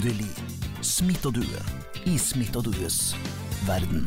[0.00, 0.32] Endelig
[1.36, 1.58] due
[2.08, 3.10] i Smitt og dues
[3.68, 4.06] verden.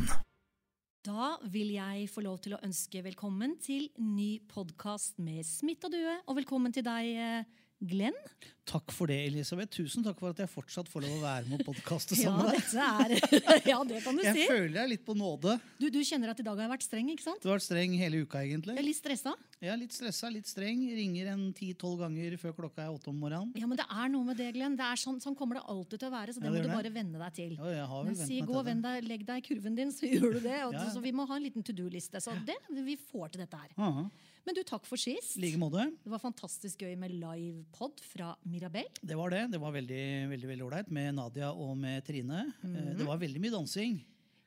[1.06, 5.94] Da vil jeg få lov til å ønske velkommen til ny podkast med Smitt og
[5.94, 6.16] due.
[6.26, 7.46] Og velkommen til deg, eh,
[7.84, 8.16] Glenn.
[8.64, 9.74] Takk for det, Elisabeth.
[9.76, 12.62] Tusen takk for at jeg fortsatt får lov å være med og podkaste sammen med
[12.64, 13.42] deg.
[13.74, 14.46] Ja, det kan du Jeg si.
[14.48, 15.58] føler jeg er litt på nåde.
[15.82, 17.44] Du, du kjenner at i dag har jeg vært streng, ikke sant?
[17.44, 18.78] Du har vært streng hele uka, egentlig.
[18.78, 19.34] Jeg er litt stressa.
[19.60, 20.80] Jeg er litt stressa, litt streng.
[20.96, 23.52] Ringer en ti-tolv ganger før klokka er åtte om morgenen.
[23.60, 24.80] Ja, men det er noe med det, Glenn.
[24.80, 26.64] Det er sånn, sånn kommer det alltid til å være, så det Ja, det må
[26.64, 26.78] du det.
[26.80, 27.54] bare venne deg til.
[27.60, 30.08] Ja, jeg har vel Men si gå vend deg, legg deg i kurven din, så
[30.14, 30.60] gjør du det.
[30.70, 30.92] Og, Ja, ja.
[30.96, 32.24] Så vi må ha en liten to do-liste.
[32.24, 33.76] Så det, vi får til dette her.
[33.76, 34.08] Aha.
[34.46, 35.38] Men du, takk for sist.
[35.40, 35.86] Like måte.
[36.04, 38.90] Det var fantastisk gøy med livepod fra Mirabel.
[39.02, 39.46] Det var det.
[39.54, 40.02] Det var veldig
[40.34, 42.42] veldig, veldig ålreit med Nadia og med Trine.
[42.64, 44.02] Eh, Det var veldig mye dansing.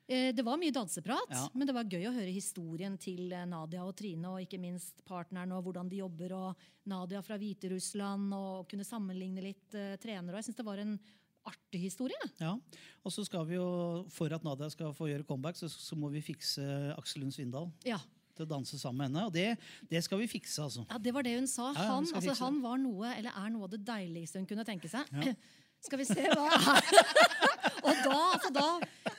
[0.08, 1.48] Eh, Det var mye danseprat, Ja.
[1.54, 5.00] men det var gøy å høre historien til eh, Nadia og Trine, og ikke minst
[5.04, 10.36] partneren og hvordan de jobber, og Nadia fra Hviterussland, og kunne sammenligne litt uh, trenere.
[10.36, 11.00] Og jeg syns det var en
[11.46, 12.28] artig historie.
[12.38, 12.52] Ja.
[13.04, 16.10] Og så skal vi jo, for at Nadia skal få gjøre comeback, så, så må
[16.12, 16.62] vi fikse
[16.98, 17.98] Aksel Lund Svindal Ja.
[18.36, 19.26] Til å danse sammen med henne.
[19.26, 19.48] Og det,
[19.90, 20.86] det skal vi fikse, altså.
[20.90, 21.72] ja, det var det hun sa.
[21.72, 24.66] Ja, ja, Han, altså, han var noe, eller er noe av det deiligste hun kunne
[24.68, 25.08] tenke seg.
[25.86, 26.46] Skal vi se hva
[27.86, 28.64] Og da, altså da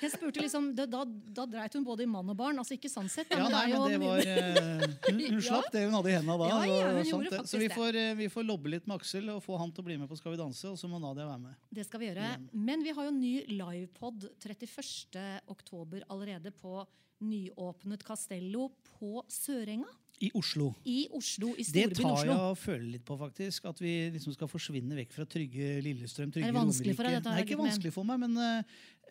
[0.01, 2.57] Jeg spurte liksom Da, da, da dreit hun både i mann og barn.
[2.59, 5.73] Altså ikke sant sett, Ja, men nei, men det var hun, Hun, slapp Ja.
[5.77, 6.49] det hun hadde i hendene da.
[6.49, 9.29] Ja, ja, hun gjorde faktisk så vi får, eh, vi får lobbe litt med Aksel
[9.35, 11.29] og få han til å bli med på Skal vi danse, og så må Nadia
[11.29, 11.55] være med.
[11.77, 12.33] Det skal vi gjøre.
[12.57, 15.27] Men vi har jo ny livepod 31.
[15.53, 16.81] oktober allerede på
[17.21, 19.89] nyåpnet Castello på Sørenga
[20.21, 20.71] I Oslo.
[20.85, 21.53] i Oslo.
[21.57, 22.31] I Det tar Oslo.
[22.31, 23.65] jeg og føler litt på, faktisk.
[23.69, 26.31] At vi liksom skal forsvinne vekk fra trygge Lillestrøm.
[26.33, 27.21] Trygge Er det Romerike.
[27.21, 28.63] dette ikke vanskelig for meg, men uh,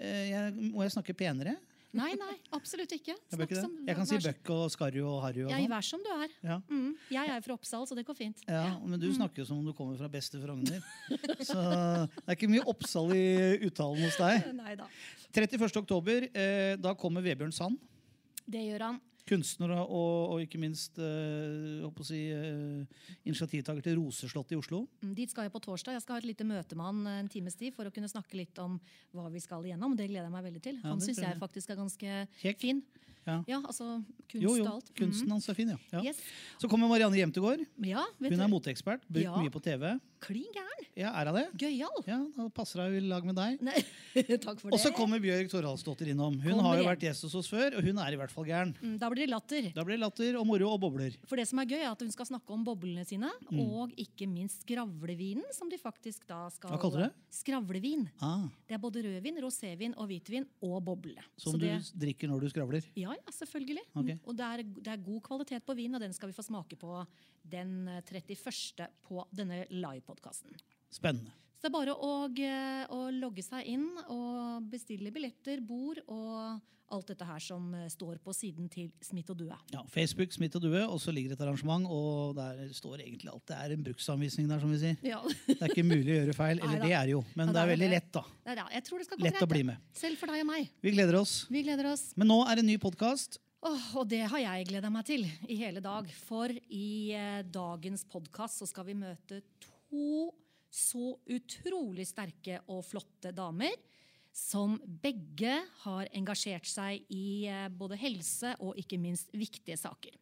[0.03, 1.57] jeg, må jeg snakke penere?
[1.97, 3.15] Nei, nei, absolutt ikke.
[3.31, 5.71] Jeg, ikke som- jeg kan si Bøkk og Skarry og Harry og Ja, sånn.
[5.71, 6.29] vær som du er.
[6.45, 6.57] Ja.
[6.69, 6.91] Mm.
[7.15, 8.43] Jeg er fra Oppsal, så det går fint.
[8.47, 9.01] Ja, men Mm.
[9.01, 10.83] du snakker jo som om du kommer fra beste Frogner.
[11.41, 11.57] Så
[12.11, 14.53] det er ikke mye Oppsal i uttalen hos deg.
[14.59, 14.89] Nei da.
[15.33, 15.77] 31.
[15.81, 17.79] oktober, eh, da kommer Vebjørn Sand.
[18.47, 18.99] Det gjør han.
[19.27, 22.85] Kunstner og, og ikke minst øh, si, øh,
[23.27, 24.85] initiativtaker til Roseslottet i Oslo.
[25.03, 25.97] Mm, Dit skal jeg på torsdag.
[25.97, 28.11] Jeg skal ha et lite møte med han eh, en times tid for å kunne
[28.11, 28.79] snakke litt om
[29.17, 29.97] hva vi skal igjennom.
[29.99, 30.79] Det gleder jeg meg veldig til.
[30.85, 31.41] Han ja, syns jeg.
[31.43, 32.15] faktisk er ganske
[32.45, 32.61] Kjekk.
[32.63, 32.85] fin.
[33.27, 33.43] Ja.
[33.51, 34.91] Ja, altså kunst Jo, jo, og alt.
[34.95, 35.77] kunsten hans er fin, ja.
[35.93, 36.03] ja.
[36.11, 36.21] Yes.
[36.63, 37.65] Så kommer Marianne Hjemtegård.
[37.83, 39.03] Ja, vet Hun er moteekspert.
[39.11, 39.97] Brukt mye på TV.
[40.21, 40.85] Klin gæren.
[40.97, 41.47] Ja, er hun det?
[41.61, 41.99] Gøyal.
[42.07, 43.59] Ja, Da passer hun i lag med deg.
[43.67, 43.83] Nei,
[44.47, 44.79] Takk for det.
[44.79, 46.39] Og så kommer Bjørg Toralsdottir innom.
[46.41, 46.91] Hun Kommer har jo igjen.
[46.95, 48.73] vært gjest hos oss før, og hun er i hvert fall gæren.
[48.81, 49.69] Mm, Da blir det latter.
[49.77, 51.19] Da blir det latter og moro og bobler.
[51.29, 53.61] For det som er gøy, er at hun skal snakke om boblene sine, Mm.
[53.61, 57.13] og ikke minst skravlevinen, som de faktisk da skal Hva kalte du det?
[57.31, 58.09] Skravlevin.
[58.21, 61.15] Ah, Det er både rødvin, rosévin og hvitvin og boble.
[61.37, 62.83] som Så du det, drikker når du skravler.
[62.97, 63.85] ja, ja, selvfølgelig.
[63.95, 64.19] Okay.
[64.25, 66.79] Og det er, det er god kvalitet på vin, og den skal vi få smake
[66.81, 67.01] på
[67.47, 68.89] den eh, 31.
[69.07, 70.57] på denne livepodkasten.
[70.93, 71.35] Spennende.
[71.57, 72.15] Så det er bare å,
[72.97, 76.61] å logge seg inn og bestille billetter, bord og
[76.95, 79.57] alt dette her som eh, står på siden til Smitt og Due.
[79.73, 83.43] Ja, Facebook, Smitt og Due, og så ligger et arrangement, og der står egentlig alt.
[83.51, 85.01] Det er en bruksanvisning der, som vi sier.
[85.07, 85.19] Ja.
[85.49, 86.61] Det er ikke mulig å gjøre feil.
[86.61, 86.85] Eller Neida.
[86.87, 87.97] det er det jo, men det er det er veldig det.
[87.97, 88.23] lett, da.
[88.47, 88.69] Det det.
[88.77, 89.83] Jeg tror det skal gå Lett å bli med.
[89.99, 90.71] Selv for deg og meg.
[90.87, 91.35] Vi gleder oss.
[91.51, 92.07] Vi gleder oss.
[92.21, 93.41] Men nå er det en ny podkast.
[93.67, 96.07] Åh, og det har jeg gleda meg til i hele dag.
[96.29, 100.29] For i eh, dagens podkast så skal vi møte to
[100.77, 103.73] så utrolig sterke og flotte damer.
[104.37, 105.55] Som begge
[105.87, 110.13] har engasjert seg i eh, både helse og ikke minst viktige saker.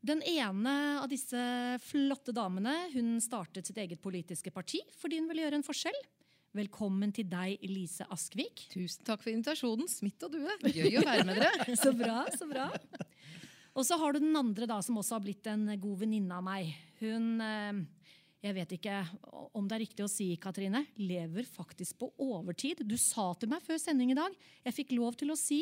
[0.00, 0.72] Den ene
[1.02, 1.40] av disse
[1.84, 6.00] flotte damene hun startet sitt eget politiske parti fordi hun ville gjøre en forskjell.
[6.56, 8.64] Velkommen til deg, Elise Askvik.
[8.72, 9.86] Tusen takk for invitasjonen.
[9.86, 10.56] Smitt og due.
[10.64, 11.76] Gøy å være med dere.
[11.82, 12.66] Så bra, så bra.
[13.78, 16.42] Og så har du den andre da, som også har blitt en god venninne av
[16.42, 16.72] meg.
[16.98, 17.84] Hun, eh,
[18.40, 18.96] jeg vet ikke
[19.56, 22.80] om det er riktig å si, Katrine, lever faktisk på overtid.
[22.88, 24.34] Du sa til meg før sending i dag,
[24.64, 25.60] jeg fikk lov til å si,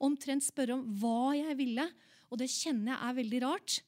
[0.00, 1.86] omtrent spørre om hva jeg ville.
[2.30, 3.80] Og det kjenner jeg er veldig rart.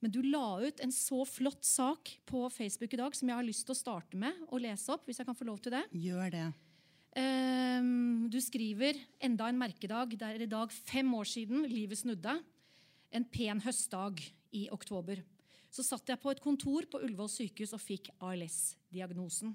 [0.00, 3.44] Men du la ut en så flott sak på Facebook i dag som jeg har
[3.44, 5.82] lyst til å starte med å lese opp, hvis jeg kan få lov til det.
[5.92, 6.46] Gjør det.
[7.20, 10.16] Ehm, du skriver enda en merkedag.
[10.16, 12.38] Det er i dag fem år siden livet snudde.
[13.12, 14.24] En pen høstdag
[14.56, 15.20] i oktober.
[15.70, 19.52] Så satt jeg på et kontor på Ullevål sykehus og fikk ALS-diagnosen.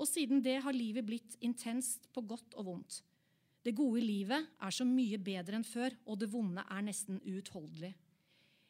[0.00, 3.00] Og siden det har livet blitt intenst på godt og vondt.
[3.60, 7.92] Det gode livet er så mye bedre enn før, og det vonde er nesten uutholdelig.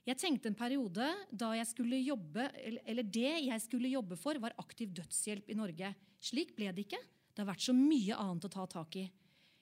[0.08, 2.48] Jeg tenkte en periode da jeg skulle jobbe,
[2.88, 5.92] eller det jeg skulle jobbe for, var aktiv dødshjelp i Norge.
[6.18, 6.98] Slik ble det ikke.
[7.30, 9.04] Det har vært så mye annet å ta tak i.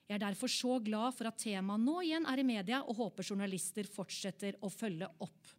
[0.09, 3.27] Jeg er derfor så glad for at temaet nå igjen er i media, og håper
[3.27, 5.58] journalister fortsetter å følge opp.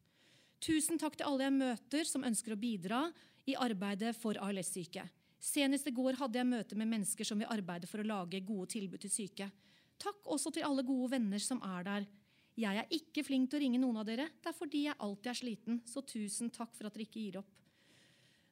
[0.61, 3.07] Tusen takk til alle jeg møter som ønsker å bidra
[3.49, 5.07] i arbeidet for ALS-syke.
[5.41, 8.69] Senest i går hadde jeg møte med mennesker som vil arbeide for å lage gode
[8.75, 9.49] tilbud til syke.
[10.01, 12.09] Takk også til alle gode venner som er der.
[12.61, 14.27] Jeg er ikke flink til å ringe noen av dere.
[14.37, 15.81] Det er fordi jeg alltid er sliten.
[15.89, 17.57] Så tusen takk for at dere ikke gir opp.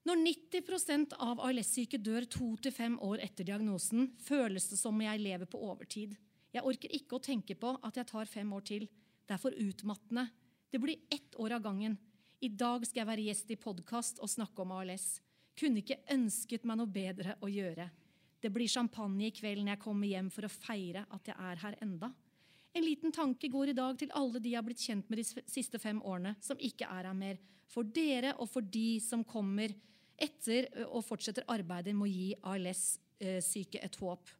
[0.08, 5.04] Når 90% av ALS-syke dør to til fem år etter diagnosen, føles det som om
[5.04, 6.14] jeg lever på overtid.
[6.54, 8.86] Jeg orker ikke å tenke på at jeg tar fem år til.
[9.28, 10.30] Det er for utmattende.
[10.70, 11.96] Det blir ett år av gangen.
[12.40, 15.18] I dag skal jeg være gjest i podkast og snakke om ALS.
[15.58, 17.88] Kunne ikke ønsket meg noe bedre å gjøre.
[18.38, 21.62] Det blir champagne i kveld når jeg kommer hjem for å feire at jeg er
[21.64, 22.12] her enda.
[22.76, 25.42] En liten tanke går i dag til alle de jeg har blitt kjent med de
[25.50, 27.40] siste fem årene, som ikke er her mer.
[27.72, 29.72] For dere og for de som kommer
[30.18, 34.30] etter og fortsetter arbeidet med å gi ALS-syke et håp.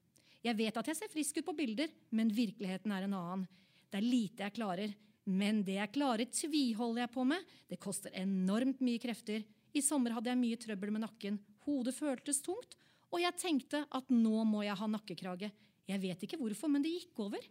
[0.45, 3.47] Jeg vet at jeg ser frisk ut på bilder, men virkeligheten er en annen.
[3.91, 4.95] Det er lite jeg klarer.
[5.29, 7.45] Men det jeg klarer, tviholder jeg på med.
[7.69, 9.45] Det koster enormt mye krefter.
[9.77, 11.37] I sommer hadde jeg mye trøbbel med nakken.
[11.67, 12.79] Hodet føltes tungt.
[13.13, 15.51] Og jeg tenkte at nå må jeg ha nakkekrage.
[15.89, 17.45] Jeg vet ikke hvorfor, men det gikk over.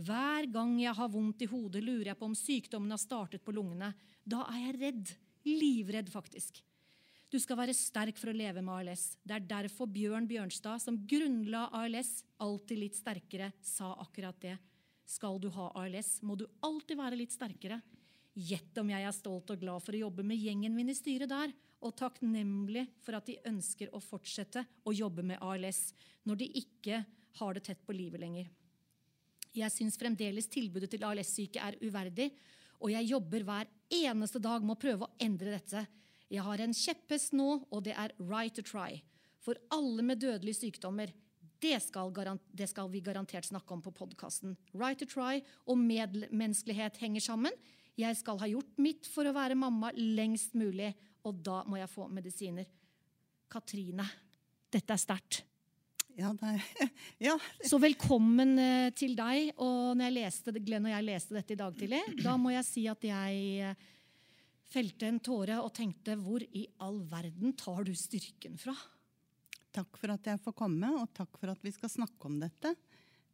[0.00, 3.54] Hver gang jeg har vondt i hodet, lurer jeg på om sykdommen har startet på
[3.54, 3.92] lungene.
[4.22, 5.14] Da er jeg redd.
[5.46, 6.60] Livredd, faktisk.
[7.30, 9.14] Du skal være sterk for å leve med ALS.
[9.22, 14.56] Det er derfor Bjørn Bjørnstad, som grunnla ALS, alltid litt sterkere, sa akkurat det.
[15.10, 17.80] Skal du ha ALS, må du alltid være litt sterkere.
[18.38, 21.32] Gjett om jeg er stolt og glad for å jobbe med gjengen min i styret
[21.32, 25.90] der, og takknemlig for at de ønsker å fortsette å jobbe med ALS
[26.28, 27.00] når de ikke
[27.40, 28.50] har det tett på livet lenger.
[29.56, 32.28] Jeg syns fremdeles tilbudet til ALS-syke er uverdig,
[32.78, 35.82] og jeg jobber hver eneste dag med å prøve å endre dette.
[36.30, 39.00] Jeg har en kjepphest nå, og det er right to try.
[39.42, 41.10] For alle med dødelige sykdommer.
[41.60, 42.12] Det skal,
[42.56, 44.56] det skal vi garantert snakke om på podkasten.
[44.72, 47.56] Right to try og medmenneskelighet henger sammen.
[48.00, 50.94] Jeg skal ha gjort mitt for å være mamma lengst mulig,
[51.26, 52.68] og da må jeg få medisiner.
[53.50, 54.06] Katrine,
[54.72, 55.42] dette er sterkt.
[56.16, 56.32] Ja,
[57.28, 57.36] ja.
[57.64, 59.52] Så velkommen eh, til deg.
[59.60, 62.66] Og når jeg leste, Glenn og jeg leste dette i dag tidlig, da må jeg
[62.66, 63.90] si at jeg eh,
[64.70, 68.74] felte en tåre og tenkte hvor i all verden tar du styrken fra?
[69.70, 72.74] Takk for at jeg får komme, og takk for at vi skal snakke om dette.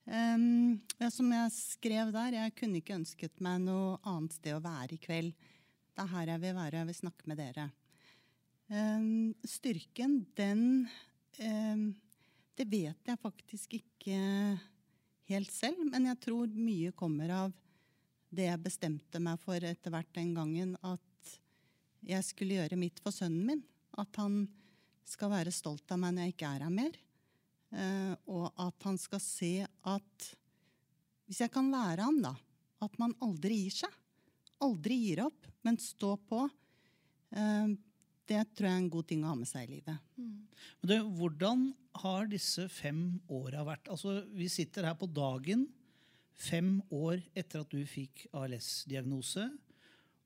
[0.04, 4.62] Um, ja, som jeg skrev der, jeg kunne ikke ønsket meg noe annet sted å
[4.62, 5.32] være i kveld.
[5.96, 7.66] Det er her jeg vil være, og jeg vil snakke med dere.
[8.68, 10.62] Um, styrken, den
[11.38, 11.84] um,
[12.56, 14.18] Det vet jeg faktisk ikke
[15.30, 17.56] helt selv, men jeg tror mye kommer av
[18.32, 21.34] det jeg bestemte meg for etter hvert den gangen, at
[22.06, 23.62] jeg skulle gjøre mitt for sønnen min.
[23.96, 24.44] At han
[25.06, 26.98] skal være stolt av meg når jeg ikke er her mer.
[27.76, 30.26] Uh, og at han skal se at
[31.26, 32.30] Hvis jeg kan lære ham, da,
[32.86, 33.94] at man aldri gir seg.
[34.62, 36.44] Aldri gir opp, men stå på.
[37.34, 37.74] Uh,
[38.26, 40.06] det tror jeg er en god ting å ha med seg i livet.
[40.14, 40.46] Mm.
[40.80, 41.66] Men det, Hvordan
[42.02, 43.90] har disse fem åra vært?
[43.90, 45.66] Altså, Vi sitter her på dagen
[46.36, 49.46] fem år etter at du fikk ALS-diagnose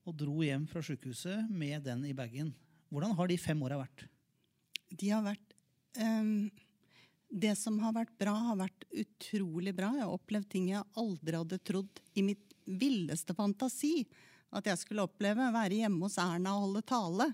[0.08, 2.54] og dro hjem fra sykehuset med den i bagen.
[2.90, 4.08] Hvordan har de fem åra vært?
[4.90, 5.56] De har vært
[6.00, 6.50] um
[7.30, 9.92] det som har vært bra, har vært utrolig bra.
[9.94, 14.02] Jeg har opplevd ting jeg aldri hadde trodd i mitt villeste fantasi
[14.50, 15.50] at jeg skulle oppleve.
[15.54, 17.28] Være hjemme hos Erna og holde tale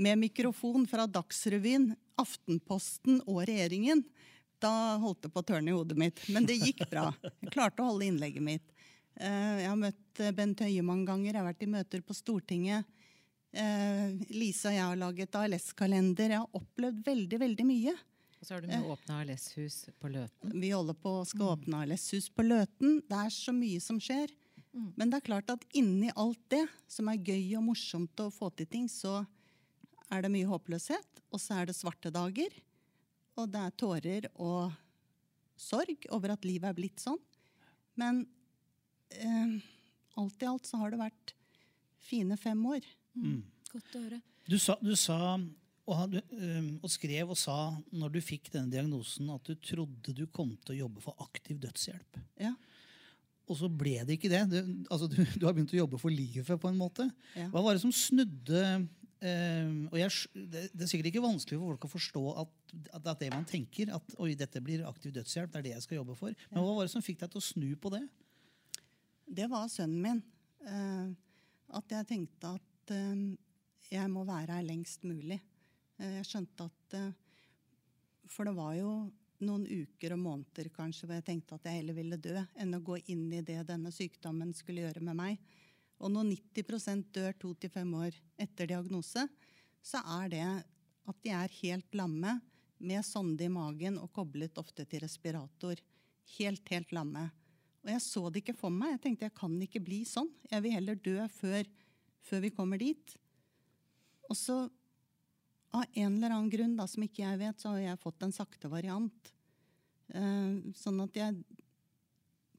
[0.00, 4.00] med mikrofon fra Dagsrevyen, Aftenposten og regjeringen.
[4.62, 6.24] Da holdt det på å tørne i hodet mitt.
[6.32, 7.10] Men det gikk bra.
[7.44, 8.64] Jeg klarte å holde innlegget mitt.
[9.20, 11.34] Eh, jeg har møtt eh, Bent Høie mange ganger.
[11.34, 12.88] Jeg har vært i møter på Stortinget.
[13.54, 16.32] Eh, Lise og jeg har laget ALS-kalender.
[16.34, 17.94] Jeg har opplevd veldig, veldig mye.
[18.40, 20.54] Og så har du med å åpne ALS-hus på Løten.
[20.60, 21.52] Vi holder på å skal mm.
[21.52, 22.98] åpne ALS-hus på Løten.
[23.06, 24.32] Det er så mye som skjer.
[24.74, 24.88] Mm.
[24.98, 28.50] Men det er klart at inni alt det som er gøy og morsomt å få
[28.58, 29.22] til ting, så
[30.10, 31.22] er det mye håpløshet.
[31.30, 32.58] Og så er det svarte dager.
[33.38, 34.74] Og det er tårer og
[35.56, 37.22] sorg over at livet er blitt sånn.
[37.94, 38.24] Men
[39.14, 39.56] eh,
[40.18, 41.36] alt i alt så har det vært
[42.02, 42.82] fine fem år.
[43.18, 43.42] Mm.
[43.72, 44.20] Godt å høre.
[44.50, 45.18] Du sa, du sa
[45.84, 47.56] og, og, skrev og sa
[47.92, 51.58] når du fikk denne diagnosen, at du trodde du kom til å jobbe for aktiv
[51.60, 52.20] dødshjelp.
[52.40, 52.54] Ja.
[53.44, 54.42] Og så ble det ikke det.
[54.48, 57.08] Du, altså, du, du, har begynt å jobbe for livet på en måte.
[57.36, 57.50] Ja.
[57.52, 58.64] Hva var det som snudde
[59.24, 60.12] Eh, og jeg,
[60.52, 62.50] det, det er sikkert ikke vanskelig for folk å forstå at,
[62.98, 63.92] at er det man tenker.
[63.96, 65.52] At oi, dette blir aktiv dødshjelp.
[65.52, 66.34] det er det jeg skal jobbe for.
[66.50, 68.02] Men hva var det som fikk deg til å snu på det?
[69.24, 70.22] Det var sønnen min.
[70.68, 71.06] Eh,
[71.78, 73.24] at jeg tenkte at eh,
[73.92, 75.40] jeg må være her lengst mulig.
[75.98, 77.12] Eh, jeg skjønte at eh,
[78.30, 78.94] For det var jo
[79.44, 82.82] noen uker og måneder kanskje hvor jeg tenkte at jeg heller ville dø enn å
[82.84, 85.42] gå inn i det denne sykdommen skulle gjøre med meg.
[86.00, 89.26] Og når 90% dør to til fem år etter diagnose,
[89.84, 90.46] så er det
[91.04, 92.38] at de er helt lamme
[92.84, 95.78] med sonde i magen og koblet ofte til respirator.
[96.38, 97.28] Helt, helt lamme.
[97.84, 98.94] Og jeg så det ikke for meg.
[98.94, 100.30] Jeg tenkte jeg kan ikke bli sånn.
[100.50, 101.68] Jeg vil heller dø før,
[102.24, 103.16] før vi kommer dit.
[104.30, 104.56] Og så,
[105.74, 108.34] av en eller annen grunn da, som ikke jeg vet, så har jeg fått en
[108.34, 109.32] sakte variant.
[110.14, 111.40] Eh, sånn at jeg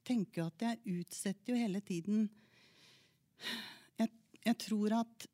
[0.05, 2.27] tenker jo at jeg utsetter jo hele tiden
[3.97, 4.09] jeg,
[4.45, 5.25] jeg tror at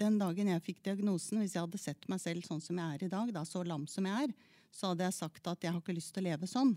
[0.00, 3.04] den dagen jeg fikk diagnosen, hvis jeg hadde sett meg selv sånn som jeg er
[3.04, 4.32] i dag, da, så lam som jeg er,
[4.72, 6.72] så hadde jeg sagt at jeg har ikke lyst til å leve sånn.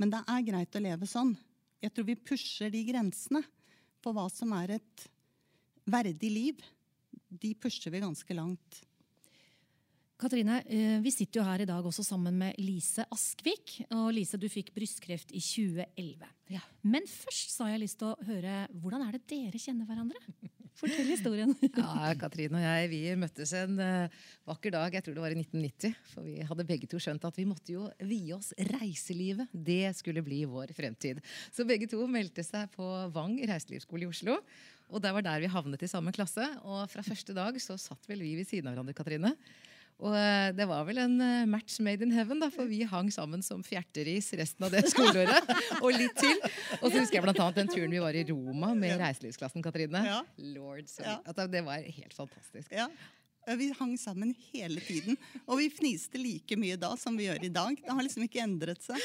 [0.00, 1.34] Men det er greit å leve sånn.
[1.80, 3.44] Jeg tror vi pusher de grensene
[4.02, 5.06] på hva som er et
[5.90, 6.62] verdig liv.
[7.30, 8.82] De pusher vi ganske langt.
[10.20, 13.78] Katrine, eh, vi sitter jo her i dag også sammen med Lise Askvik.
[13.96, 16.28] Og Lise, du fikk brystkreft i 2011.
[16.84, 20.20] Men først så har jeg lyst til å høre hvordan er det dere kjenner hverandre?
[20.76, 21.54] Fortell historien.
[21.80, 25.40] Ja, Katrine og jeg vi møttes en eh, vakker dag, jeg tror det var i
[25.40, 25.96] 1990.
[26.12, 29.48] For vi hadde begge to skjønt at vi måtte jo vie oss reiselivet.
[29.52, 31.24] Det skulle bli vår fremtid.
[31.48, 34.36] Så begge to meldte seg på Vang reiselivsskole i Oslo.
[34.92, 36.44] Og det var der vi havnet i samme klasse.
[36.60, 39.36] Og fra første dag så satt vel vi ved siden av hverandre, Katrine.
[40.00, 43.10] Og eh, det var vel en eh, match made in heaven, da, for vi hang
[43.12, 45.52] sammen som fjerteris resten av det skoleåret.
[45.84, 46.36] og litt til.
[46.80, 50.04] Og så husker jeg blant annet den turen vi var i Roma med reiselivsklassen, Katrine.
[50.08, 50.20] Ja.
[50.56, 51.18] Lord, sorry.
[51.20, 51.48] Ja.
[51.52, 52.72] det var helt fantastisk.
[52.72, 52.88] Ja.
[53.46, 55.16] Vi hang sammen hele tiden.
[55.46, 57.78] Og vi fniste like mye da som vi gjør i dag.
[57.80, 59.00] Det har liksom ikke endret seg.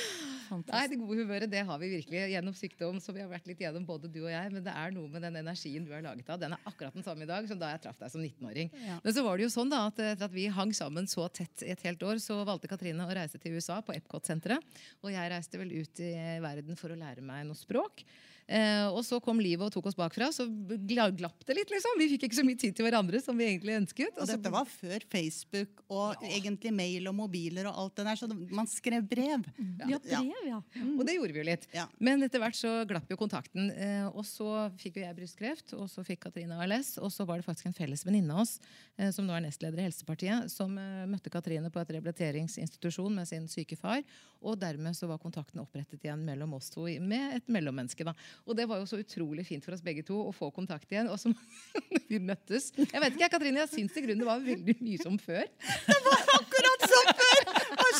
[0.51, 3.00] Nei, Det gode humøret det har vi virkelig gjennom sykdom.
[3.01, 5.24] som vi har vært litt gjennom både du og jeg, Men det er noe med
[5.25, 6.39] den energien du er laget av.
[6.39, 8.70] Den er akkurat den samme i dag som da jeg traff deg som 19-åring.
[8.86, 9.00] Ja.
[9.04, 11.63] Men så var det jo sånn da, at etter at vi hang sammen så tett
[11.65, 14.62] i et helt år, så valgte Katrine å reise til USA, på Epcot-senteret.
[15.01, 16.13] Og jeg reiste vel ut i
[16.44, 18.04] verden for å lære meg noe språk.
[18.48, 20.46] Eh, og så kom livet og tok oss bakfra, så
[20.86, 21.72] glapp det litt.
[21.74, 21.98] liksom.
[21.98, 24.14] Vi fikk ikke så mye tid til hverandre som vi egentlig ønsket.
[24.20, 28.16] Og så- dette var før Facebook og egentlig mail og mobiler og alt det der,
[28.16, 29.46] så man skrev brev.
[29.90, 30.62] Ja, brev, ja.
[30.98, 31.68] Og det gjorde vi jo litt.
[31.74, 31.88] Ja.
[32.00, 33.72] Men etter hvert så glapp jo kontakten.
[33.75, 36.98] Eh, og så fikk jo jeg brystkreft, og så fikk Katrine ALS.
[37.00, 38.60] Og så var det faktisk en felles venninne av oss,
[39.00, 43.28] eh, som nå er nestleder i Helsepartiet, som eh, møtte Katrine på et rehabiliteringsinstitusjon med
[43.28, 44.04] sin syke far.
[44.44, 48.06] Og dermed så var kontakten opprettet igjen mellom oss to med et mellommenneske.
[48.06, 48.14] da.
[48.46, 51.10] Og det var jo så utrolig fint for oss begge to å få kontakt igjen.
[51.10, 51.34] Og så
[52.12, 52.70] vi møttes.
[52.77, 55.48] Jeg vet ikke, Katrine, jeg syns i grunnen det var veldig mye som som før!
[55.88, 57.12] Det var akkurat som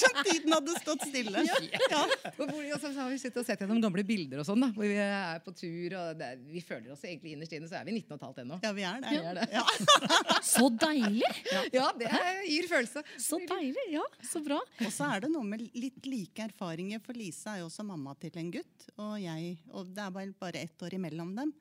[0.28, 1.44] tiden hadde stått stille.
[1.92, 2.02] Ja.
[2.40, 4.88] Og og så har vi sittet og sett gjennom gamle bilder og sånn, da, hvor
[4.90, 5.96] vi er på tur.
[6.00, 8.60] og det, Vi føler oss egentlig innerst inne, så er vi 19 15 ennå.
[8.64, 9.14] Ja, vi er det.
[9.14, 9.48] Vi er det.
[9.56, 9.66] Ja.
[10.56, 11.32] Så deilig!
[11.74, 12.10] Ja, det
[12.48, 13.04] gir følelse.
[13.22, 14.60] Så deilig, ja, så bra.
[14.86, 18.16] Og så er det noe med litt like erfaringer, for Lise er jo også mamma
[18.22, 18.88] til en gutt.
[18.96, 21.54] Og jeg, og det er bare, bare ett år imellom dem.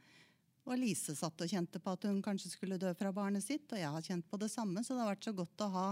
[0.65, 3.81] Og Lise satt og kjente på at hun kanskje skulle dø fra barnet sitt, og
[3.81, 5.89] jeg har kjent på det samme, så det har vært så godt å ha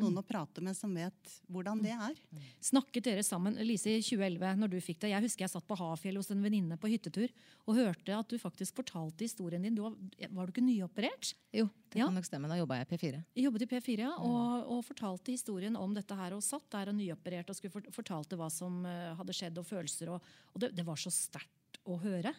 [0.00, 2.16] noen å prate med som vet hvordan det er.
[2.64, 5.10] Snakket dere sammen, Lise, i 2011, når du fikk det?
[5.12, 7.28] Jeg husker jeg satt på Hafjell hos en venninne på hyttetur
[7.66, 9.76] og hørte at du faktisk fortalte historien din.
[9.78, 9.94] Du var,
[10.34, 11.34] var du ikke nyoperert?
[11.54, 12.06] Jo, det Ja.
[12.08, 12.48] kan nok stemme.
[12.50, 13.22] Da jobba jeg i P4.
[13.36, 16.32] Jeg jobbet i P4 ja, og, og fortalte historien om dette her.
[16.36, 19.66] Og satt der og nyoperert og skulle fort- fortalte hva som eh, hadde skjedd og
[19.66, 20.12] følelser.
[20.14, 22.32] Og, og det, det var så sterkt å høre.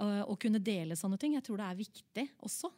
[0.00, 1.34] eh, Å kunne dele sånne ting.
[1.36, 2.70] Jeg tror det er viktig også.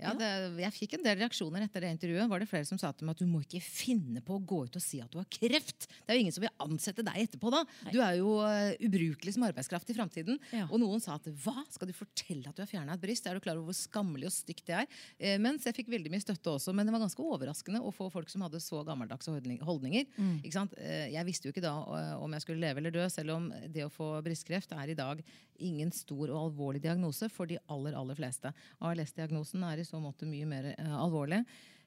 [0.00, 2.26] Ja, det, jeg fikk en del reaksjoner etter det intervjuet.
[2.30, 4.64] Var det flere som sa til meg at du må ikke finne på å gå
[4.66, 5.86] ut og si at du har kreft.
[5.86, 7.60] Det er jo ingen som vil ansette deg etterpå da.
[7.92, 10.40] Du er jo uh, ubrukelig som arbeidskraft i framtiden.
[10.50, 10.66] Ja.
[10.66, 13.28] Og noen sa at hva, skal du fortelle at du har fjerna et bryst?
[13.30, 15.00] Er du klar over hvor skammelig og stygt det er?
[15.20, 16.74] Eh, mens jeg fikk veldig mye støtte også.
[16.74, 20.10] Men det var ganske overraskende å få folk som hadde så gammeldagse holdninger.
[20.18, 20.36] Mm.
[20.42, 20.74] Ikke sant?
[20.82, 23.50] Eh, jeg visste jo ikke da eh, om jeg skulle leve eller dø, selv om
[23.70, 25.22] det å få brystkreft er i dag
[25.62, 28.50] ingen stor og alvorlig diagnose for de aller, aller fleste.
[28.84, 31.42] ALS-diagnosen er i så måte mye mer eh, alvorlig.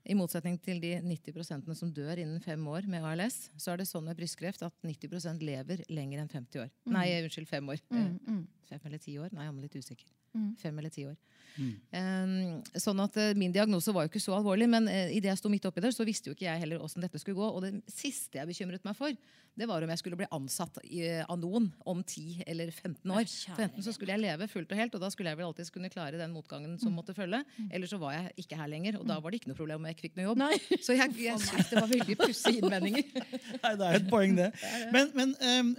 [0.07, 3.89] I motsetning til de 90% som dør innen fem år med ALS, så er det
[3.89, 6.69] sånn med brystkreft at 90% lever lenger enn 50 år.
[6.87, 7.81] Nei, unnskyld, fem år.
[7.91, 8.37] Eh,
[8.67, 9.31] Fem eller ti år?
[9.31, 10.13] Nei, jeg er litt usikker.
[10.61, 11.15] Fem eller ti år.
[11.57, 15.31] Um, sånn at uh, Min diagnose var jo ikke så alvorlig, men uh, i det
[15.31, 17.47] jeg sto midt oppi der, så visste jo ikke jeg heller åssen dette skulle gå.
[17.47, 19.15] Og det siste jeg bekymret meg for,
[19.57, 23.15] det var om jeg skulle bli ansatt i, uh, av noen om 10 eller 15
[23.15, 23.25] år.
[23.47, 25.73] For enten så skulle jeg leve fullt og helt, og da skulle jeg vel alltid
[25.73, 27.41] kunne klare den motgangen som måtte følge.
[27.71, 29.89] Eller så var jeg ikke her lenger, og da var det ikke noe problem om
[29.89, 30.43] jeg ikke fikk noe jobb.
[30.43, 30.53] Nei.
[30.83, 33.09] Så jeg, jeg synes det var veldig pussige innvendinger.
[33.63, 34.51] Nei, det er et poeng, det.
[34.93, 35.71] Men, men um,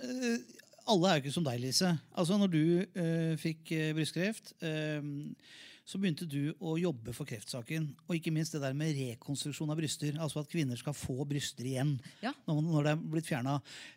[0.88, 1.94] alle er jo ikke som deg, Lise.
[2.16, 5.34] Altså, når du uh, fikk uh, brystkreft, ehm,
[5.88, 7.86] så begynte du å jobbe for kreftsaken.
[8.08, 10.12] Og ikke minst det der med rekonstruksjon av bryster.
[10.20, 12.34] Altså at kvinner skal få bryster igjen Ja.
[12.46, 13.54] når, når det er blitt fjerna.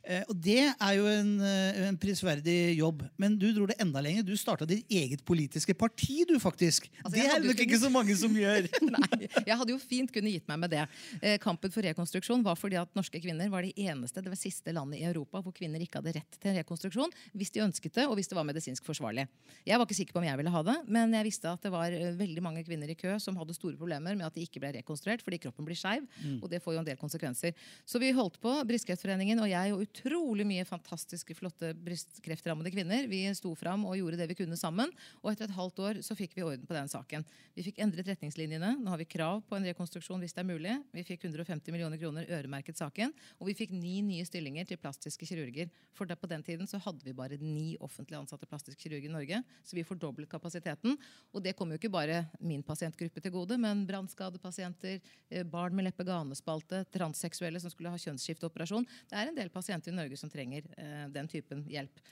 [0.08, 3.04] Eh, og det er jo en, eh, en prisverdig jobb.
[3.20, 4.24] Men du dro det enda lenger.
[4.24, 6.88] Du starta ditt eget politiske parti, du, faktisk.
[7.04, 8.70] Altså, det er det nok ikke- ikke så mange som gjør.
[8.88, 10.88] Nei, jeg hadde jo fint kunne gitt meg med det.
[11.22, 14.72] Eh, kampen for rekonstruksjon var fordi at norske kvinner var de eneste, det var siste
[14.72, 18.16] landet i Europa hvor kvinner ikke hadde rett til rekonstruksjon hvis de ønsket det, og
[18.16, 19.28] hvis det var medisinsk forsvarlig.
[19.68, 21.72] Jeg var ikke sikker på om jeg ville ha det, men jeg visste at det
[21.74, 24.62] var eh, veldig mange kvinner i kø som hadde store problemer med at de ikke
[24.62, 26.06] ble rekonstruert fordi kroppen blir skeiv,
[26.38, 27.58] og det får jo en del konsekvenser.
[27.86, 33.08] Så vi holdt på, Brystkreftforeningen og jeg og utrolig mye fantastiske, flotte brystkreftrammede kvinner.
[33.10, 36.18] Vi sto fram og gjorde det vi kunne sammen, og etter et halvt år så
[36.18, 37.26] fikk vi orden på den saken.
[37.58, 38.76] Vi fikk endret retningslinjene.
[38.82, 40.76] Nå har vi krav på en rekonstruksjon hvis det er mulig.
[40.96, 43.14] Vi fikk 150 millioner kroner øremerket saken.
[43.40, 45.72] Og vi fikk ni nye stillinger til plastiske kirurger.
[45.98, 49.42] For på den tiden så hadde vi bare ni offentlig ansatte plastiske kirurger i Norge.
[49.64, 50.98] Så vi fordoblet kapasiteten.
[51.32, 55.00] Og det kom jo ikke bare min pasientgruppe til gode, men brannskadepasienter,
[55.30, 58.88] eh, barn med leppe-ganespalte, transseksuelle som skulle ha kjønnsskifteoperasjon.
[59.10, 62.04] Det er en del pasienter i Norge som trenger eh, den typen hjelp.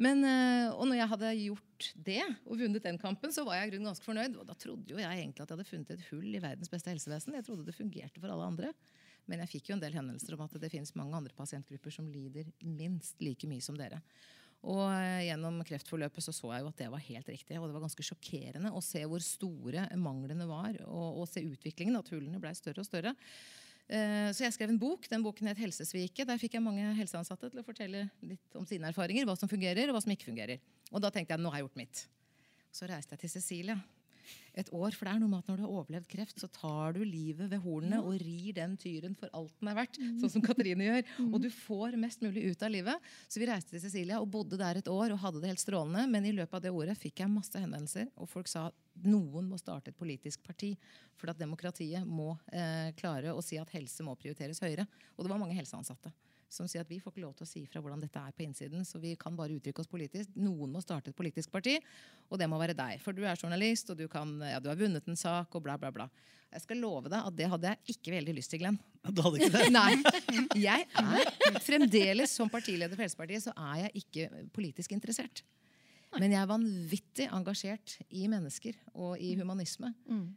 [0.00, 3.76] Men, eh, og når jeg hadde gjort det og vunnet den kampen, så var jeg
[3.78, 4.40] ganske fornøyd.
[4.40, 6.90] Og da trodde jo jeg egentlig at jeg hadde funnet et hull i verdens beste
[6.90, 7.36] helsevesen.
[7.38, 8.72] Jeg trodde det fungerte for alle andre.
[9.30, 12.08] Men jeg fikk jo en del henvendelser om at det finnes mange andre pasientgrupper som
[12.10, 14.02] lider minst like mye som dere.
[14.64, 17.58] Og eh, gjennom kreftforløpet så, så jeg jo at det var helt riktig.
[17.60, 21.98] Og det var ganske sjokkerende å se hvor store manglene var, og, og se utviklingen.
[22.00, 23.14] At hullene ble større og større.
[23.88, 25.08] Eh, Så jeg skrev en bok.
[25.10, 26.26] Den boken het 'Helsesviket'.
[26.30, 29.28] Der fikk jeg mange helseansatte til å fortelle litt om sine erfaringer.
[29.28, 30.60] Hva som fungerer, og hva som ikke fungerer.
[30.92, 32.06] Og da tenkte jeg nå har jeg gjort mitt.
[32.72, 33.76] Så reiste jeg til Cecilie
[34.54, 34.94] et år.
[34.94, 37.50] For det er noe med at når du har overlevd kreft, så tar du livet
[37.50, 40.00] ved hornene og rir den tyren for alt den er verdt.
[40.22, 41.08] Sånn som Katrine gjør.
[41.30, 43.08] Og du får mest mulig ut av livet.
[43.28, 46.06] Så vi reiste til Cecilia og bodde der et år og hadde det helt strålende.
[46.10, 48.68] Men i løpet av det året fikk jeg masse henvendelser, og folk sa
[49.04, 50.74] noen må starte et politisk parti.
[51.18, 54.86] For at demokratiet må eh, klare å si at helse må prioriteres høyere.
[55.16, 56.12] Og det var mange helseansatte
[56.54, 58.44] som sier at vi får ikke lov til å si fra hvordan dette er på
[58.46, 60.30] innsiden, så vi kan bare uttrykke oss politisk.
[60.38, 61.76] Noen må starte et politisk parti,
[62.30, 63.02] og det må være deg.
[63.02, 65.76] For du er journalist, og du, kan, ja, du har vunnet en sak, og bla,
[65.80, 66.08] bla, bla.
[66.54, 68.78] Jeg skal love deg at det hadde jeg ikke veldig lyst til, Glenn.
[69.10, 69.72] Du hadde ikke det?
[69.74, 70.52] Nei.
[70.62, 75.42] Jeg er fremdeles som partileder for Helsepartiet så er jeg ikke politisk interessert.
[76.20, 79.92] Men jeg er vanvittig engasjert i mennesker og i humanisme.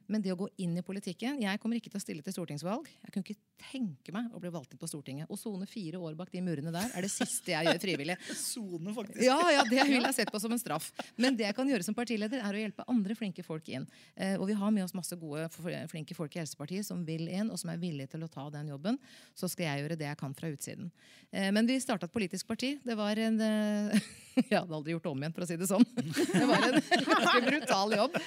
[0.07, 2.87] Men det å gå inn i politikken Jeg kommer ikke til å stille til stortingsvalg.
[3.03, 5.29] Jeg kunne ikke tenke meg å bli valgt inn på Stortinget.
[5.29, 8.17] Å sone fire år bak de murene der er det siste jeg gjør frivillig.
[8.37, 9.23] Sone, faktisk.
[9.25, 10.91] Ja, ja, det vil jeg sett på som en straff.
[11.17, 13.87] Men det jeg kan gjøre som partileder, er å hjelpe andre flinke folk inn.
[14.15, 15.47] Eh, og vi har med oss masse gode,
[15.91, 18.71] flinke folk i Helsepartiet som vil inn, og som er villige til å ta den
[18.73, 18.99] jobben.
[19.37, 20.91] Så skal jeg gjøre det jeg kan fra utsiden.
[21.31, 22.75] Eh, men vi starta et politisk parti.
[22.85, 24.09] Det var en eh,
[24.47, 25.85] Jeg hadde aldri gjort om igjen, for å si det sånn.
[26.37, 28.17] Det var en ganske brutal jobb.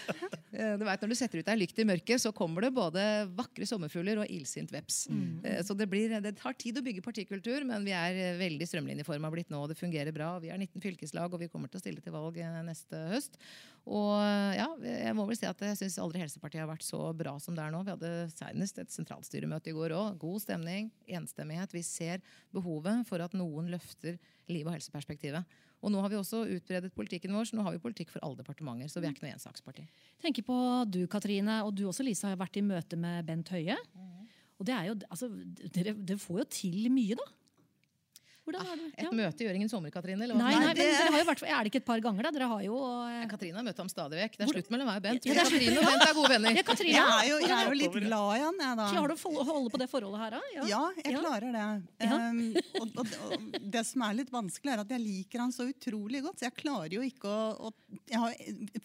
[0.53, 3.05] Eh, Du vet, når du setter ut deg lykt i mørket, så kommer det både
[3.39, 5.05] vakre sommerfugler og illsint veps.
[5.11, 5.41] Mm.
[5.67, 9.31] Så det, blir, det tar tid å bygge partikultur, men vi er eh, veldig strømlinjeforma
[9.33, 9.63] blitt nå.
[9.65, 10.35] og Det fungerer bra.
[10.43, 13.39] Vi er 19 fylkeslag, og vi kommer til å stille til valg eh, neste høst.
[13.89, 17.01] Og eh, ja, jeg må vel si at jeg syns aldri Helsepartiet har vært så
[17.17, 17.81] bra som det er nå.
[17.87, 20.19] Vi hadde senest et sentralstyremøte i går òg.
[20.21, 21.73] God stemning, enstemmighet.
[21.75, 22.21] Vi ser
[22.55, 24.19] behovet for at noen løfter
[24.51, 25.59] liv- og helseperspektivet.
[25.81, 28.41] Og nå har vi også utbredet politikken vår, så nå har vi politikk for alle
[28.43, 28.91] departementer.
[28.93, 29.87] Så vi er ikke noe ensaksparti.
[30.21, 30.57] tenker på
[30.93, 33.79] du, Katrine, og du også, Lise, har vært i møte med Bent Høie.
[34.61, 35.31] Og det er jo, altså,
[35.73, 37.29] dere, dere får jo til mye, da.
[38.47, 38.87] Hvordan er det?
[38.97, 39.11] Et Ja.
[39.13, 40.23] møte gjør ingen sommer, Katrine.
[40.25, 40.67] Eller hva Nei, nei, er.
[40.67, 42.31] men dere har jo vært, Er det ikke et par ganger, da?
[42.35, 42.77] Dere har jo
[43.07, 44.39] eh, Katrine har møtt ham stadig vekk.
[44.39, 45.25] Det er slutt mellom meg og Bent.
[45.29, 46.51] Ja, det er- Katrine og Bent er gode venner.
[46.57, 48.87] Ja, Katrine, Jeg er jo, jeg er jo litt glad i han, jeg, da.
[48.91, 50.41] klarer du å holde på det forholdet her, da?
[50.67, 51.67] Ja, jeg klarer det.
[52.01, 52.17] Ja.
[52.17, 55.69] Um, og, og, og det som er litt vanskelig, er at jeg liker han så
[55.69, 56.39] utrolig godt.
[56.41, 57.73] Så jeg klarer jo ikke å, å
[58.11, 58.35] jeg har,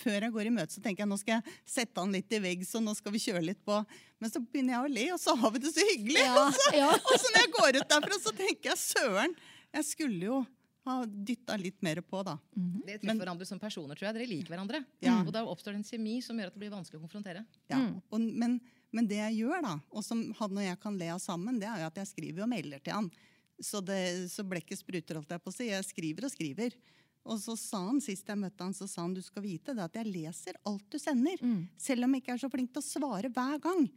[0.01, 2.39] Før jeg går i møte, så tenker jeg nå skal jeg sette han litt i
[2.43, 3.79] vegg, så nå skal vi kjøre litt på.
[4.25, 6.21] Men så begynner jeg å le, og så har vi det så hyggelig.
[6.23, 6.87] Ja, Og, så, ja.
[6.97, 9.35] og så når jeg går ut derfra, så tenker jeg søren,
[9.75, 10.39] jeg skulle jo
[10.85, 12.33] ha dytta litt mer på, da.
[12.55, 14.15] Dere treffer hverandre som personer, tror jeg.
[14.17, 14.81] Dere liker hverandre.
[15.05, 15.19] Ja.
[15.21, 17.45] Og da oppstår det en kjemi som gjør at det blir vanskelig å konfrontere.
[17.69, 17.83] Ja.
[18.09, 18.57] Og, men,
[18.97, 21.69] men det jeg gjør, da, og som han og jeg kan le av sammen, det
[21.69, 23.13] er jo at jeg skriver og melder til han.
[23.61, 24.01] Så, det,
[24.33, 25.69] så blekket spruter, holdt jeg på å si.
[25.69, 26.81] Jeg skriver og skriver.
[27.25, 29.85] Og så sa han sist jeg møtte han, så sa han du skal vite det
[29.85, 31.41] at jeg leser alt du sender.
[31.41, 31.63] Mm.
[31.81, 33.87] Selv om jeg ikke er så flink til å svare hver gang.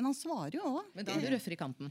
[0.00, 0.86] Men han svarer jo òg.
[0.96, 1.90] Men da er du røffere i kanten.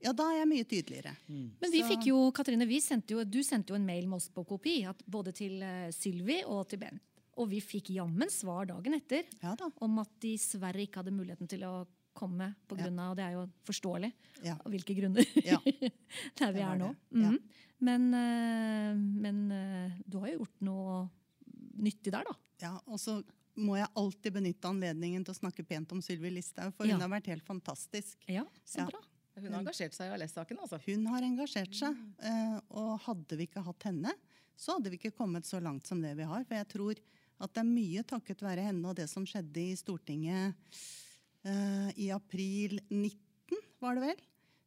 [0.00, 1.12] Ja, da er jeg mye tydeligere.
[1.28, 4.16] Men vi Så- fikk jo, Katrine, vi sendte jo, du sendte jo en mail med
[4.16, 7.02] oss på kopi, at både til uh, Sylvi og til Bent.
[7.36, 9.68] Og vi fikk jammen svar dagen etter Ja da.
[9.80, 13.24] om at de dessverre ikke hadde muligheten til å komme på grunn av, og det
[13.28, 14.54] er jo forståelig, Ja.
[14.64, 15.60] av hvilke grunner, Ja.
[16.40, 16.94] der vi er nå.
[17.12, 17.22] Mm.
[17.22, 17.30] ja.
[17.30, 17.38] Mhm.
[17.82, 21.10] Men, eh, men eh, du har jo gjort noe
[21.80, 22.34] nyttig der, da.
[22.60, 23.22] Ja, og så
[23.56, 27.10] må jeg alltid benytte anledningen til å snakke pent om Sylvi Listhaug, for hun har
[27.12, 28.16] vært helt fantastisk.
[28.30, 28.86] Ja, så Ja.
[28.86, 29.00] bra.
[29.40, 30.58] Hun har engasjert seg i ALS-saken.
[30.60, 30.78] altså.
[30.86, 34.12] Hun har engasjert seg, eh, og hadde vi ikke hatt henne,
[34.56, 36.44] så hadde vi ikke kommet så langt som det vi har.
[36.44, 36.94] For jeg tror
[37.40, 40.54] at det er mye takket være henne og det som skjedde i Stortinget
[41.44, 43.16] eh, i april 19,
[43.80, 44.20] var det vel?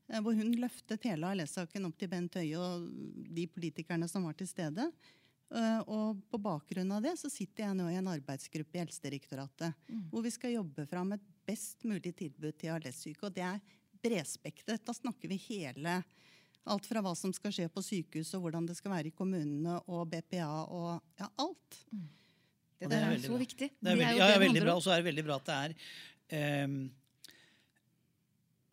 [0.09, 2.87] Eh, hvor hun løftet hele ALS-saken opp til Bent Høie og
[3.33, 4.89] de politikerne som var til stede.
[5.53, 9.77] Eh, og på bakgrunn av det så sitter jeg nå i en arbeidsgruppe i Helsedirektoratet.
[10.11, 13.27] Hvor vi skal jobbe fram et best mulig tilbud til ALS-syke.
[13.27, 13.61] Og det er
[14.03, 14.83] bredspektret.
[14.85, 16.01] Da snakker vi hele
[16.63, 19.81] Alt fra hva som skal skje på sykehus, og hvordan det skal være i kommunene,
[19.91, 21.79] og BPA og ja, alt.
[21.91, 23.39] Det det der er er så bra.
[23.41, 23.67] viktig.
[23.67, 24.75] Det er veldig, ja, ja, det det veldig bra.
[24.79, 25.73] Og så er det veldig bra at det er
[26.39, 26.77] ehm,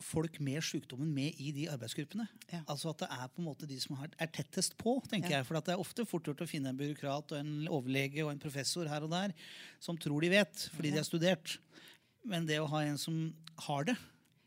[0.01, 2.27] folk med sykdommen med i de arbeidsgruppene.
[2.53, 2.63] Ja.
[2.73, 4.97] Altså at det er på en måte de som er tettest på.
[5.11, 5.37] tenker Ja.
[5.39, 5.47] jeg.
[5.47, 8.33] For at det er ofte fort gjort å finne en byråkrat og en overlege og
[8.33, 9.35] en professor her og der
[9.79, 11.59] som tror de vet, fordi de har studert.
[12.25, 13.35] Men det å ha en som
[13.67, 13.97] har det,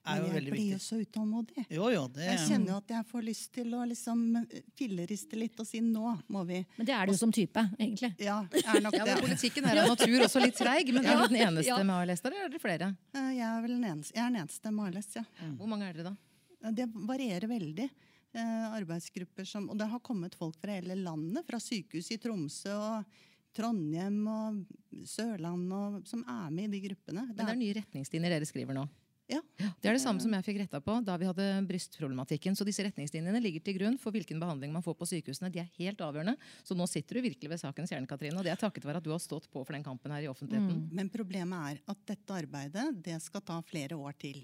[0.06, 1.64] er jo Men jeg blir jo så utålmodig.
[1.72, 5.40] Jo, jo, det Jeg kjenner jo at jeg får lyst til å liksom eh, filleriste
[5.40, 8.12] litt og si nå må vi Men det er du jo som type, egentlig.
[8.20, 9.22] Ja, er nok Ja, men.
[9.24, 11.80] Politikken er av natur også litt treig, men er du den eneste Ja.
[11.84, 12.92] med ALS der, eller er dere flere?
[13.16, 15.24] Eh, Jeg er vel den eneste, jeg er den eneste med ALS, ja.
[15.60, 16.16] Hvor mange er dere da?
[16.64, 17.90] Eh, Det varierer veldig.
[18.34, 22.74] Eh, arbeidsgrupper som, og det har kommet folk fra hele landet, fra sykehus i Tromsø
[22.74, 23.06] og
[23.54, 24.64] Trondheim og
[25.06, 27.28] Sørlandet, som er med i de gruppene.
[27.30, 28.88] Men det er nye retningslinjer dere skriver nå.
[29.32, 29.40] Ja.
[29.58, 32.58] Det er det samme som jeg fikk retta på da vi hadde brystproblematikken.
[32.60, 35.52] Så disse retningslinjene ligger til grunn for hvilken behandling man får på sykehusene.
[35.54, 36.36] De er helt avgjørende.
[36.68, 38.36] Så nå sitter du virkelig ved sakens kjerne, Katrine.
[38.40, 40.30] Og det er takket være at du har stått på for den kampen her i
[40.32, 40.86] offentligheten.
[40.92, 44.44] Men problemet er at dette arbeidet det skal ta flere år til.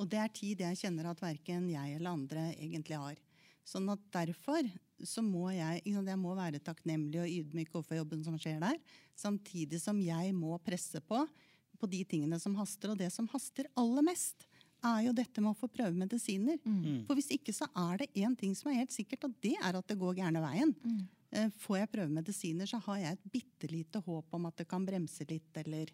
[0.00, 3.22] Og det er tid jeg kjenner at verken jeg eller andre egentlig har.
[3.66, 4.62] Sånn at derfor
[5.04, 8.78] så må jeg, jeg må være takknemlig og ydmyk overfor jobben som skjer der,
[9.18, 11.18] samtidig som jeg må presse på
[11.78, 12.92] på de tingene som haster.
[12.92, 14.46] Og det som haster aller mest,
[14.84, 16.58] er jo dette med å få prøve medisiner.
[17.08, 19.78] For hvis ikke så er det én ting som er helt sikkert, og det er
[19.78, 20.74] at det går gærne veien.
[20.84, 21.04] Mm.
[21.60, 24.84] Får jeg prøve medisiner, så har jeg et bitte lite håp om at det kan
[24.86, 25.92] bremse litt, eller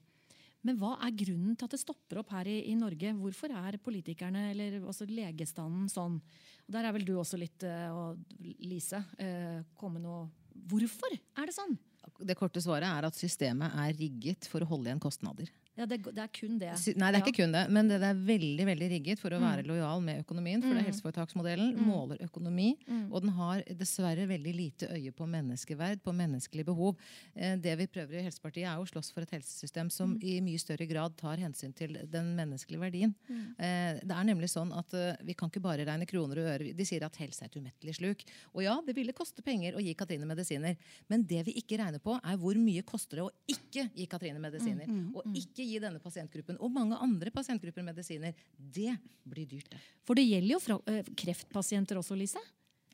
[0.63, 3.11] Men hva er grunnen til at det stopper opp her i, i Norge?
[3.19, 6.21] Hvorfor er politikerne, eller altså legestanden, sånn?
[6.69, 8.21] Og Der er vel du også litt, eh, og
[8.63, 11.75] Lise, eh, komme noe Hvorfor er det sånn?
[12.23, 15.49] Det korte svaret er at systemet er rigget for å holde igjen kostnader.
[15.79, 16.73] Ja, det, det er kun det.
[16.97, 17.25] Nei, det er Ja.
[17.25, 20.21] ikke kun det, men det det er veldig veldig rigget for å være lojal med
[20.25, 20.61] økonomien.
[20.61, 20.85] For mm.
[20.85, 22.77] helseforetaksmodellen helseforetaksmodellen måler økonomi,
[23.11, 26.97] og den har dessverre veldig lite øye på menneskeverd, på menneskelige behov.
[27.35, 30.59] Eh, Det vi prøver i Helsepartiet, er å slåss for et helsesystem som i mye
[30.59, 33.15] større grad tar hensyn til den menneskelige verdien.
[33.59, 36.75] Eh, Det er nemlig sånn at uh, vi kan ikke bare regne kroner og øre.
[36.75, 38.25] De sier at helse er et umettelig sluk.
[38.55, 40.77] Og ja, det ville koste penger å gi Katrine medisiner,
[41.09, 44.41] men det vi ikke regner på, er hvor mye koster det å ikke gi Katrine
[44.43, 44.89] medisiner.
[45.15, 48.35] Og ikke gi denne pasientgruppen og mange andre pasientgrupper medisiner.
[48.57, 48.97] Det
[49.29, 49.77] blir dyrt.
[50.07, 52.43] For det gjelder jo eh, kreftpasienter også, Lise.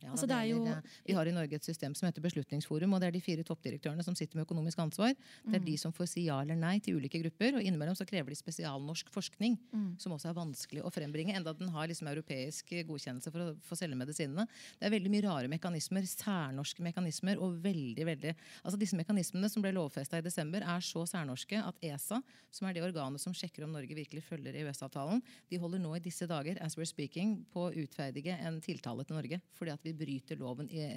[0.03, 0.65] Ja, Altså, det er jo-
[1.07, 4.03] Vi har i Norge et system som heter Beslutningsforum, og det er de fire toppdirektørene
[4.05, 5.15] som sitter med økonomisk ansvar.
[5.47, 8.07] Det er de som får si ja eller nei til ulike grupper, og innimellom så
[8.07, 9.59] krever de spesialnorsk forskning,
[9.99, 13.77] som også er vanskelig å frembringe, enda den har liksom europeisk godkjennelse for å få
[13.77, 14.47] selge medisinene.
[14.81, 18.35] Det er veldig mye rare mekanismer, særnorske mekanismer, og veldig, veldig
[18.65, 22.75] Altså Disse mekanismene som ble lovfesta i desember, er så særnorske at ESA, som er
[22.75, 26.57] det organet som sjekker om Norge virkelig følger EØS-avtalen, de holder nå i disse dager
[26.61, 29.41] as we're speaking, på å utferdige en tiltale til Norge.
[29.55, 29.88] fordi at vi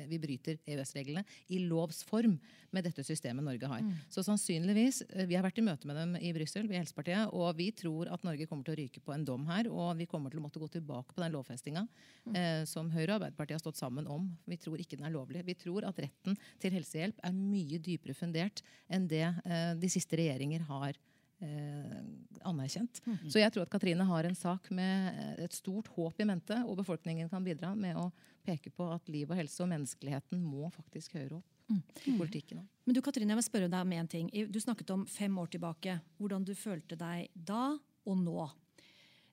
[0.10, 2.38] vi bryter EØS-reglene i lovs form
[2.72, 3.84] med dette systemet Norge har.
[4.10, 7.34] Så sannsynligvis, eh, Vi har vært i møte med dem i Brussel, vi i Helsepartiet,
[7.34, 9.68] og vi tror at Norge kommer til å ryke på en dom her.
[9.68, 11.88] Og vi kommer til å måtte gå tilbake på den lovfestinga
[12.34, 14.38] eh, som Høyre og Arbeiderpartiet har stått sammen om.
[14.48, 15.46] Vi tror ikke den er lovlig.
[15.46, 20.18] Vi tror at retten til helsehjelp er mye dypere fundert enn det eh, de siste
[20.20, 20.98] regjeringer har
[21.42, 22.02] eh,
[22.48, 23.02] anerkjent.
[23.30, 26.58] Så jeg tror at Katrine har en sak med eh, et stort håp i mente,
[26.66, 28.10] og befolkningen kan bidra med å
[28.46, 31.58] peke på at liv og helse og menneskeligheten må faktisk høre opp
[32.06, 32.64] i politikken.
[32.64, 32.82] også.
[32.86, 34.32] Men du Katrine, jeg vil spørre deg om en ting.
[34.52, 36.00] Du snakket om fem år tilbake.
[36.20, 37.78] Hvordan du følte deg da
[38.10, 38.50] og nå.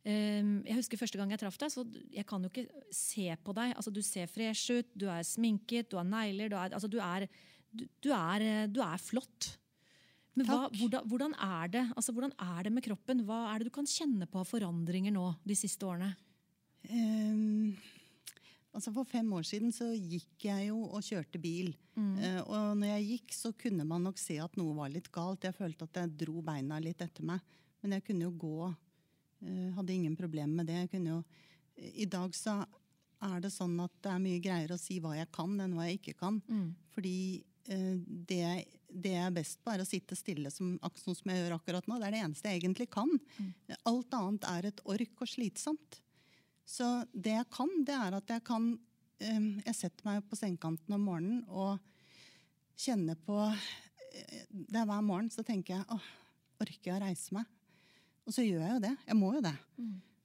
[0.09, 3.55] Ehm, jeg husker første gang jeg traff deg, så jeg kan jo ikke se på
[3.57, 3.75] deg.
[3.77, 6.53] Altså, du ser fresh ut, du er sminket, du har negler.
[6.53, 7.27] Du er, altså, du er,
[7.73, 9.53] du, du, er, eh, du er flott.
[10.38, 13.22] Men hva, hvordan, hvordan, er det, altså, hvordan er det med kroppen?
[13.27, 16.12] Hva er det du kan kjenne på av forandringer nå de siste årene?
[16.88, 17.74] Um,
[18.72, 21.72] altså For fem år siden så gikk jeg jo og kjørte bil.
[22.22, 25.42] Eh, og når jeg gikk, så kunne man nok se at noe var litt galt.
[25.48, 27.42] Jeg følte at jeg dro beina litt etter meg.
[27.83, 28.70] Men jeg kunne jo gå.
[29.42, 30.79] Uh, hadde ingen problemer med det.
[30.85, 31.20] Jeg kunne jo,
[31.79, 32.61] I dag så
[33.29, 35.88] er det sånn at det er mye greiere å si hva jeg kan, enn hva
[35.88, 36.40] jeg ikke kan.
[36.94, 37.16] Fordi
[37.70, 37.96] uh,
[38.31, 41.42] det, jeg- det jeg er best på, er å sitte stille, som, sånn som jeg
[41.42, 41.98] gjør akkurat nå.
[42.01, 43.11] Det er det eneste jeg egentlig kan.
[43.88, 46.01] Alt annet er et ork og slitsomt.
[46.68, 48.74] Så det jeg kan, det er at jeg kan
[49.24, 51.79] eh, Jeg setter meg på sengekanten om morgenen og
[52.79, 56.11] kjenner på eh, Det er hver morgen så tenker jeg åh,
[56.61, 57.48] orker jeg å reise meg?
[58.29, 58.92] Og så gjør jeg jo det.
[59.09, 59.55] Jeg må jo det.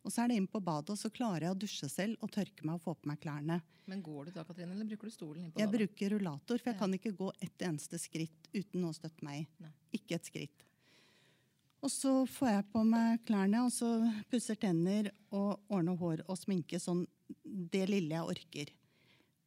[0.03, 2.31] Og så er det inn på badet, og så klarer jeg å dusje selv og
[2.33, 3.61] tørke meg og få på meg klærne.
[3.87, 6.71] Men går du da, Katrine, eller bruker du stolen inn på Jeg bruker rullator, for
[6.71, 9.47] jeg kan ikke gå et eneste skritt uten å støtte meg i.
[9.63, 9.71] Nei.
[9.99, 10.67] Ikke et skritt.
[11.83, 13.89] Og så får jeg på meg klærne, og så
[14.31, 17.03] pusser tenner og ordner hår og sminke sånn
[17.43, 18.71] det lille jeg orker.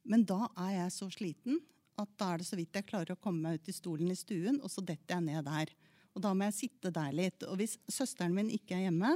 [0.07, 1.57] Men da er jeg så sliten
[1.97, 4.17] at da er det så vidt jeg klarer å komme meg ut i stolen i
[4.17, 5.73] stuen, og så detter jeg ned der.
[6.13, 7.41] Og da må jeg sitte der litt.
[7.49, 9.15] Og hvis søsteren min ikke er hjemme,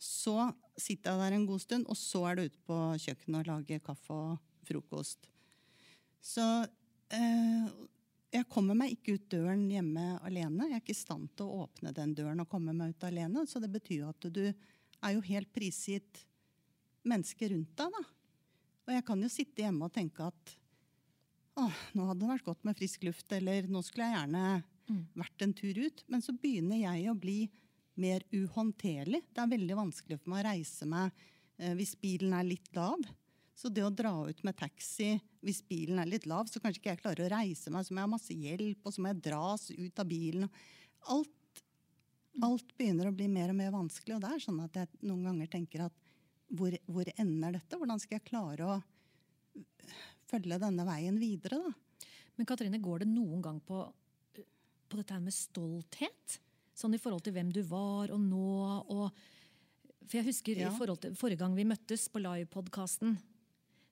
[0.00, 0.50] så
[0.82, 3.80] sitter jeg der en god stund, og så er du ute på kjøkkenet og lage
[3.84, 5.30] kaffe og frokost.
[6.20, 6.44] Så
[7.16, 7.70] eh,
[8.30, 10.68] jeg kommer meg ikke ut døren hjemme alene.
[10.68, 13.46] Jeg er ikke i stand til å åpne den døren og komme meg ut alene.
[13.48, 16.24] Så det betyr at du er jo helt prisgitt
[17.08, 17.96] mennesket rundt deg.
[17.96, 18.02] da.
[18.86, 20.56] Og jeg kan jo sitte hjemme og tenke at
[21.60, 24.44] åh, nå hadde det vært godt med frisk luft, eller nå skulle jeg gjerne
[25.18, 26.04] vært en tur ut.
[26.10, 27.40] Men så begynner jeg å bli
[28.00, 29.22] mer uhåndterlig.
[29.32, 31.24] Det er veldig vanskelig for meg å reise meg
[31.58, 33.02] eh, hvis bilen er litt lav.
[33.60, 36.92] Så det å dra ut med taxi hvis bilen er litt lav, så kanskje ikke
[36.94, 39.22] jeg klarer å reise meg, så må jeg ha masse hjelp, og så må jeg
[39.26, 40.46] dras ut av bilen.
[41.12, 41.62] Alt,
[42.44, 45.28] alt begynner å bli mer og mer vanskelig, og det er sånn at jeg noen
[45.28, 45.96] ganger tenker at
[46.56, 47.78] hvor, hvor ender dette?
[47.78, 48.78] Hvordan skal jeg klare å
[50.30, 52.06] følge denne veien videre, da?
[52.40, 53.82] Men Katrine, går det noen gang på,
[54.88, 56.40] på dette her med stolthet?
[56.80, 58.50] Sånn i forhold til hvem du var og nå
[58.88, 59.10] og
[60.10, 60.70] For jeg husker Ja.
[60.70, 63.12] i forhold til forrige gang vi møttes på livepodkasten.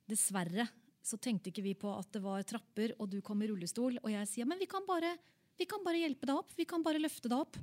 [0.08, 0.64] Dessverre
[1.04, 3.98] så tenkte ikke vi på at det var trapper, og du kom i rullestol.
[4.02, 5.12] Og jeg sier men vi kan bare,
[5.56, 6.50] vi kan bare hjelpe deg opp.
[6.56, 7.56] Vi kan bare løfte deg opp.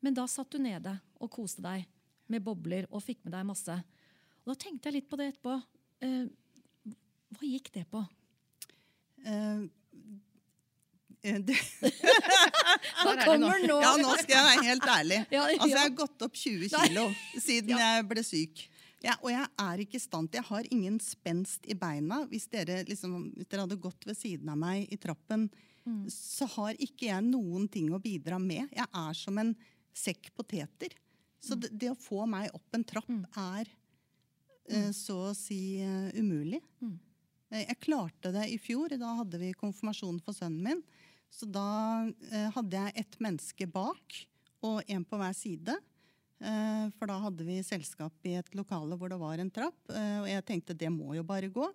[0.00, 1.84] Men da satt du nede og koste deg
[2.30, 3.76] med bobler og fikk med deg masse.
[4.46, 5.58] Og da tenkte jeg litt på det etterpå.
[6.00, 6.94] Eh,
[7.36, 8.00] hva gikk det på?
[9.26, 9.66] Eh,
[11.20, 13.78] det, Hva er kommer nå?
[13.82, 15.18] Ja, nå skal jeg være helt ærlig.
[15.40, 18.62] Altså, Jeg har gått opp 20 kilo siden jeg ble syk.
[19.00, 22.22] Ja, og jeg er ikke i stand til Jeg har ingen spenst i beina.
[22.28, 25.48] Hvis dere, liksom, hvis dere hadde gått ved siden av meg i trappen,
[26.12, 28.68] så har ikke jeg noen ting å bidra med.
[28.76, 29.54] Jeg er som en
[29.96, 30.92] sekk poteter.
[31.40, 33.08] Så det, det å få meg opp en trapp
[33.40, 33.70] er
[34.68, 36.60] eh, så å si uh, umulig.
[37.50, 38.92] Eh, Jeg klarte det i fjor.
[39.00, 40.82] Da hadde vi konfirmasjon for sønnen min.
[41.30, 44.18] Så da eh, hadde jeg ett menneske bak
[44.66, 45.76] og en på hver side.
[46.40, 49.78] Eh, for da hadde vi selskap i et lokale hvor det var en trapp.
[49.92, 51.68] Eh, og jeg tenkte det må jo bare gå.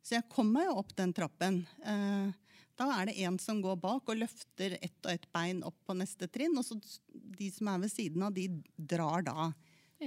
[0.00, 1.62] Så jeg kom meg opp den trappen.
[1.84, 2.32] Eh,
[2.80, 5.96] da er det en som går bak og løfter ett og ett bein opp på
[5.98, 6.56] neste trinn.
[6.56, 6.78] Og så
[7.12, 9.50] de som er ved siden av, de drar da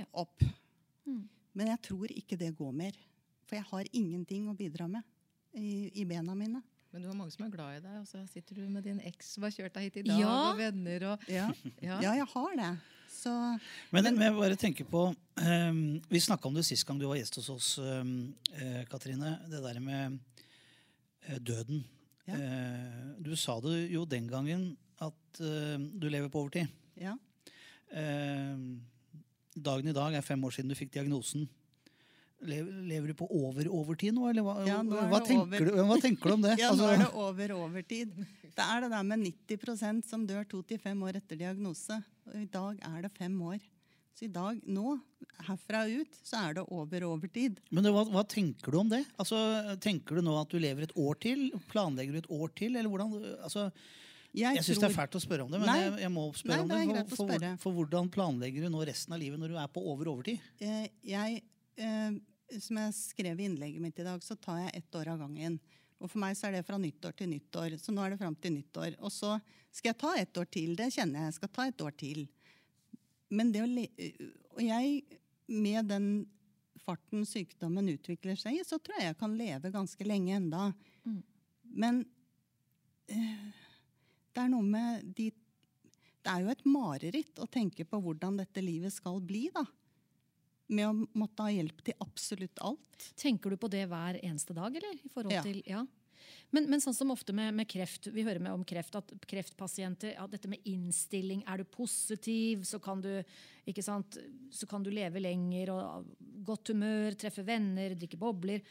[0.09, 0.41] opp.
[1.53, 2.97] Men jeg tror ikke det går mer.
[3.45, 5.05] For jeg har ingenting å bidra med
[5.53, 6.63] i, i bena mine.
[6.93, 8.99] Men du har mange som er glad i deg, og så sitter du med din
[9.09, 10.33] eks som har kjørt deg hit i dag, Ja.
[10.51, 11.47] og venner og Ja,
[11.81, 11.95] Ja.
[12.01, 12.73] ja jeg har det.
[13.13, 13.31] Så
[13.91, 17.17] Men, men jeg bare tenker på um, Vi snakka om det sist gang du var
[17.17, 19.39] gjest hos oss, um, uh, Katrine.
[19.49, 20.19] Det der med
[21.29, 21.83] uh, døden.
[22.27, 22.37] Ja.
[22.37, 26.67] Uh, du sa det jo den gangen at eh, du lever på overtid.
[26.95, 27.17] ja.
[29.53, 31.49] Dagen i dag er fem år siden du fikk diagnosen.
[32.43, 36.31] Lever, du på over overtid nå, eller hva, Ja, nå hva, tenker, du, hva tenker
[36.31, 36.55] du om det?
[36.61, 38.17] Ja, nå Altså, er det over overtid.
[38.53, 41.97] Det er det der med 90% som dør to til fem år etter diagnose.
[42.29, 43.63] Og i dag er det fem år.
[44.13, 44.93] Så i dag, nå,
[45.47, 47.57] herfra og ut, så er det over overtid.
[47.73, 49.01] Men hva, hva tenker du om det?
[49.17, 49.39] Altså,
[49.81, 51.47] tenker du nå at du lever et år til?
[51.71, 52.77] Planlegger du et år til?
[52.77, 53.15] Eller hvordan?
[53.41, 53.71] Altså,
[54.33, 55.79] jeg syns det er fælt å spørre om det, men Nei.
[55.81, 57.03] jeg, jeg må spørre Nei, om det det.
[57.13, 60.09] For, for, for hvordan planlegger du nå resten av livet når du er på over
[60.09, 60.45] overtid?
[60.61, 61.41] Eh, jeg,
[62.61, 65.57] som jeg skrev i innlegget mitt i dag, så tar jeg ett år av gangen.
[66.03, 67.77] Og for meg så er det fra nyttår til nyttår.
[67.79, 68.97] Så nå er det fram til nyttår.
[68.99, 69.37] Og så
[69.71, 70.75] skal jeg ta ett år til.
[70.75, 71.31] Det kjenner jeg.
[71.31, 72.25] Jeg skal ta et år til.
[73.33, 73.87] Men det å le
[74.53, 76.07] og jeg, med den
[76.83, 80.67] farten sykdommen utvikler seg i, så tror jeg jeg kan leve ganske lenge enda.
[81.63, 82.03] Men
[83.07, 83.47] eh,
[84.33, 85.31] Det er noe med de
[86.23, 89.65] Det er jo et mareritt å tenke på hvordan dette livet skal bli, da.
[90.73, 93.09] Med å måtte ha hjelp til absolutt alt.
[93.19, 94.95] Tenker du på det hver eneste dag, eller?
[95.03, 95.43] I forhold Ja.
[95.45, 95.83] til, ja.
[96.53, 100.13] Men, men sånn som ofte med, med kreft, vi hører med om kreft, at kreftpasienter
[100.13, 103.09] ja, Dette med innstilling, er du positiv, så kan du,
[103.67, 104.17] ikke sant,
[104.53, 106.11] så kan du leve lenger, og
[106.45, 108.61] godt humør, treffe venner, drikke bobler.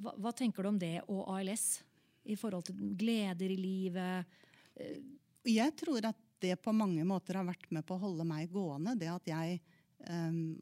[0.00, 1.82] Hva, hva tenker du om det og ALS?
[2.24, 4.34] I forhold til gleder i livet?
[5.44, 8.96] Jeg tror at det på mange måter har vært med på å holde meg gående.
[8.98, 9.60] Det at jeg
[10.08, 10.56] ehm,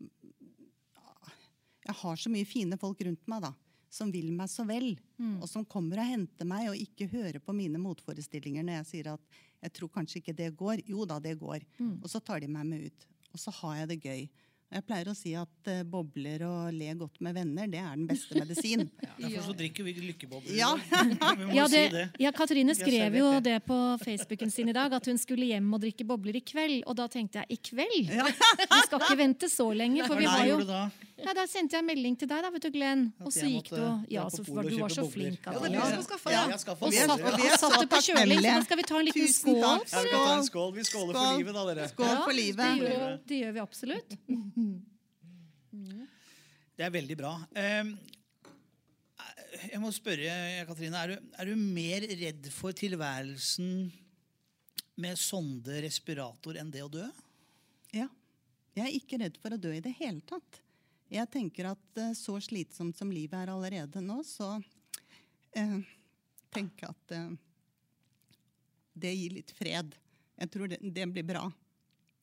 [1.87, 3.53] Jeg har så mye fine folk rundt meg da,
[3.93, 4.93] som vil meg så vel.
[5.41, 9.11] Og som kommer og henter meg og ikke hører på mine motforestillinger når jeg sier
[9.17, 10.81] at jeg tror kanskje ikke det går.
[10.91, 11.67] Jo da, det går.
[12.03, 13.07] Og så tar de meg med ut.
[13.33, 14.25] Og så har jeg det gøy.
[14.73, 18.07] Jeg pleier å si at uh, bobler og le godt med venner, det er den
[18.09, 18.87] beste medisin.
[19.05, 20.55] ja, Derfor så drikker vi lykkebobler.
[20.57, 20.71] Ja.
[21.37, 22.05] Vi må Ja, det, si det.
[22.25, 23.59] ja, Katrine skrev jo det.
[23.69, 26.79] på Facebooken sin i dag, at hun skulle hjem og drikke bobler i kveld.
[26.89, 28.15] Og da tenkte jeg i kveld?
[28.17, 30.07] Vi skal ikke vente så lenge.
[30.09, 30.63] For vi har jo
[31.23, 31.31] gjorde da?
[31.31, 33.05] ja, Da sendte jeg melding til deg, da, vet du, Glenn.
[33.23, 33.83] Og så gikk du
[34.13, 35.41] Ja, så var du var så flink.
[35.47, 36.43] Ja, det er du som har skaffet Ja.
[36.47, 36.53] det.
[36.53, 38.83] Jeg har Og satt, Ja, vi og satt det på kjøling, så da skal vi
[38.91, 39.57] ta en liten skål.
[39.93, 40.71] Ja, vi må ta en skål.
[40.75, 41.89] Vi skåler for livet, da, dere.
[41.95, 42.83] Skål Ja, for Det livet.
[42.83, 44.11] gjør, det gjør vi absolutt.
[45.73, 47.35] Det er veldig bra.
[47.55, 47.95] Ehm,
[49.71, 53.93] Jeg må spørre, Katrine, er du, er du mer redd for tilværelsen
[54.97, 57.05] med sonde respirator enn det å dø?
[57.95, 58.09] Ja.
[58.75, 60.61] Jeg er ikke redd for å dø i det hele tatt.
[61.13, 64.55] Jeg tenker at eh, så slitsomt som livet er allerede nå, så
[65.53, 65.75] eh,
[66.55, 67.35] tenker jeg at eh,
[69.05, 69.93] det gir litt fred.
[70.41, 71.45] Jeg tror det, det blir bra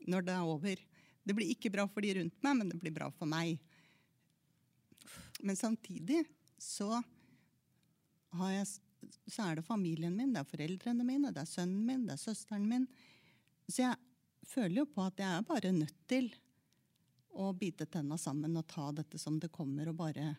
[0.10, 0.82] når det er over.
[1.21, 3.60] Det blir ikke bra for de rundt meg, men det blir bra for meg.
[5.45, 6.23] Men samtidig
[6.58, 6.97] så,
[8.49, 8.65] jeg,
[9.30, 12.25] så er det familien min, det er foreldrene mine, det er sønnen min, det er
[12.25, 12.89] søsteren min.
[13.69, 16.34] Så jeg føler jo på at jeg er bare nødt til
[17.33, 20.35] å bite tenna sammen og ta dette som det kommer, og bare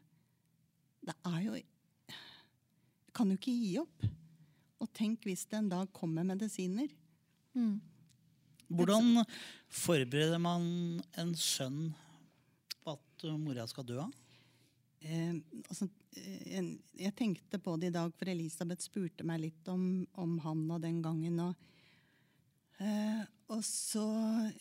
[1.00, 4.04] Det er jo Jeg kan jo ikke gi opp.
[4.80, 6.88] Og tenk hvis det en dag kommer medisiner.
[8.70, 9.24] Hvordan
[9.66, 11.90] forbereder man en sønn
[12.84, 14.12] på at mora skal dø av?
[15.00, 15.88] Eh, altså,
[16.20, 16.64] eh, jeg,
[17.00, 20.82] jeg tenkte på det i dag, for Elisabeth spurte meg litt om, om han og
[20.84, 21.40] den gangen.
[21.40, 21.70] Og,
[22.84, 24.06] eh, og så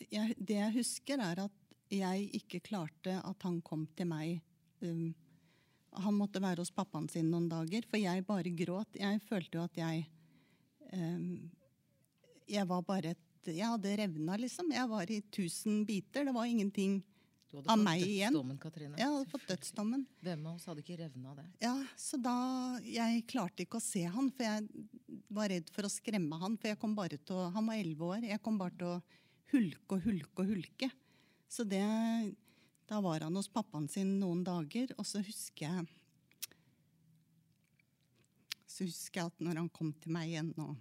[0.07, 1.58] jeg, Det jeg husker, er at
[1.89, 4.39] jeg ikke klarte at han kom til meg.
[4.83, 5.09] Um,
[5.99, 8.99] han måtte være hos pappaen sin noen dager, for jeg bare gråt.
[8.99, 10.03] Jeg følte jo at jeg
[10.93, 11.49] um,
[12.49, 14.69] Jeg var bare et Jeg hadde revna, liksom.
[14.75, 16.25] Jeg var i tusen biter.
[16.27, 16.99] Det var ingenting
[17.49, 18.33] Du hadde av fått meg igjen.
[18.35, 18.97] dødsdommen, Katrine.
[18.99, 20.05] Jeg hadde fått dødsdommen.
[20.21, 21.47] Hvem av oss hadde ikke revna det?
[21.63, 22.35] Ja, så da
[22.85, 26.57] Jeg klarte ikke å se han, for jeg var redd for å skremme han.
[26.61, 28.29] For jeg kom bare til å Han var elleve år.
[28.29, 28.99] Jeg kom bare til å
[29.49, 30.91] hulke og hulke og hulke.
[31.49, 31.83] Så det
[32.89, 35.87] Da var han hos pappaen sin noen dager, og så husker jeg
[38.65, 40.77] Så husker jeg at når han kom til meg igjen, og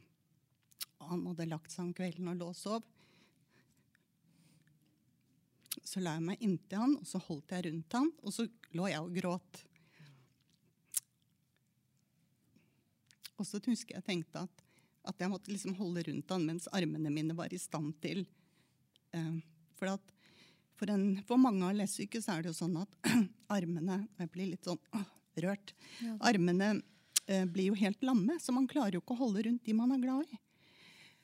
[0.98, 2.86] og han hadde lagt seg om kvelden og lå og sov
[5.88, 8.44] så la jeg meg inntil han, og så holdt jeg rundt han, og så
[8.76, 9.60] lå jeg og gråt.
[13.38, 14.64] Og så husker jeg tenkte at,
[15.08, 18.24] at jeg måtte liksom holde rundt han mens armene mine var i stand til
[19.16, 19.38] eh,
[19.78, 20.12] For at
[20.78, 23.14] for, en, for mange av lessyke så er det jo sånn at
[23.58, 25.02] armene Jeg blir litt sånn å,
[25.42, 25.74] rørt.
[26.18, 26.70] Armene
[27.26, 29.94] eh, blir jo helt lamme, så man klarer jo ikke å holde rundt de man
[29.94, 30.40] er glad i.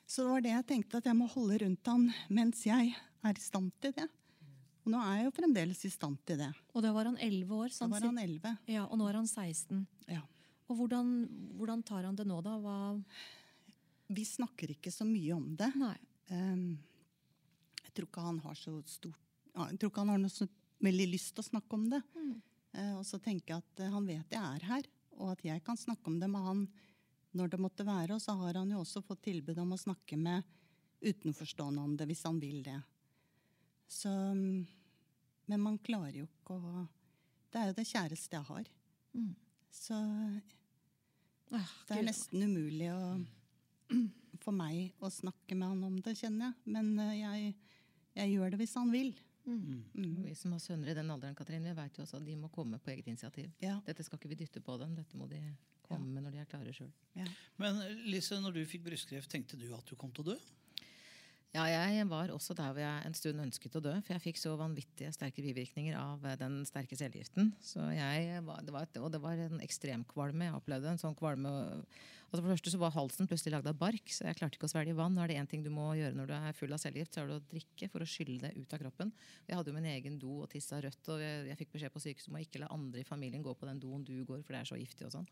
[0.05, 3.33] Så det var det jeg tenkte, at jeg må holde rundt han mens jeg er
[3.33, 4.05] i stand til det.
[4.85, 6.51] Og nå er jeg jo fremdeles i stand til det.
[6.77, 7.71] Og da var han 11 år.
[7.73, 8.51] Da var han 11.
[8.69, 9.81] Ja, og nå er han 16.
[10.11, 10.21] Ja.
[10.69, 11.09] Og hvordan,
[11.57, 12.53] hvordan tar han det nå, da?
[12.61, 12.77] Hva
[14.13, 15.71] Vi snakker ikke så mye om det.
[16.29, 16.77] Ehm,
[17.81, 19.24] jeg tror ikke han har så stort ja,
[19.55, 20.47] Jeg tror ikke han har noe så
[20.83, 22.01] veldig lyst til å snakke om det.
[22.75, 25.63] Eh, og så tenker jeg at eh, han vet jeg er her, og at jeg
[25.65, 26.65] kan snakke om det med han
[27.35, 28.17] når det måtte være.
[28.17, 30.43] Og så har han jo også fått tilbud om å snakke med
[31.05, 32.79] utenforstående om det, hvis han vil det.
[33.91, 34.65] Så mm,
[35.45, 36.87] Men man klarer jo ikke å
[37.53, 38.69] Det er jo det kjæreste jeg har.
[39.71, 39.95] Så
[41.53, 43.01] Ah, det er nesten umulig å,
[44.43, 46.73] for meg å snakke med han om det, kjenner jeg.
[46.73, 47.53] Men eh, jeg,
[48.17, 49.13] jeg gjør det hvis han vil.
[49.45, 52.35] Og Vi som har sønner i den alderen, Katrine, vi vet jo også at de
[52.39, 53.51] må komme på eget initiativ.
[53.61, 53.77] Ja.
[53.85, 55.41] Dette skal ikke vi dytte på dem, dette må de
[55.85, 56.91] komme med når de er klare sjøl.
[57.61, 60.37] Men Lise, når du fikk brystkreft, tenkte du at du kom til å dø?
[61.55, 63.93] Ja, jeg var også der hvor jeg en stund ønsket å dø.
[64.03, 67.53] For jeg fikk så vanvittige sterke bivirkninger av eh, den sterke cellegiften.
[67.63, 70.91] Så det var et, og det var en ekstremkvalme jeg opplevde.
[70.91, 74.25] En sånn kvalme altså For det første så var halsen plutselig lagd av bark, så
[74.27, 75.15] jeg klarte ikke å svelge vann.
[75.15, 77.21] Nå er det én ting du må gjøre når du er full av cellegift, så
[77.23, 79.13] er det å drikke for å skylle det ut av kroppen.
[79.47, 82.03] Jeg hadde jo min egen do og tissa rødt, og jeg, jeg fikk beskjed på
[82.03, 84.57] sykehuset om å ikke la andre i familien gå på den doen du går, for
[84.57, 85.29] det er så giftig og sånn.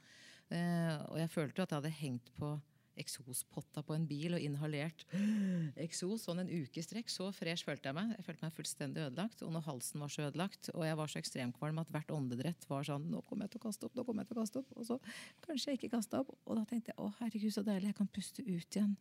[0.53, 2.53] Eh, og jeg følte jo at jeg hadde hengt på
[2.99, 5.05] eksospotta på en bil og inhalert
[5.85, 7.11] eksos sånn en uke i strekk.
[7.11, 8.13] Så fresh følte jeg meg.
[8.17, 9.43] Jeg følte meg fullstendig ødelagt.
[9.45, 12.87] Og når halsen var så ødelagt, og jeg var så ekstremkvalm at hvert åndedrett var
[12.87, 14.71] sånn Nå kommer jeg til å kaste opp, nå kommer jeg til å kaste opp.
[14.77, 14.99] Og så
[15.45, 16.31] kanskje jeg ikke kasta opp.
[16.45, 18.95] Og da tenkte jeg å herregud, så deilig, jeg kan puste ut igjen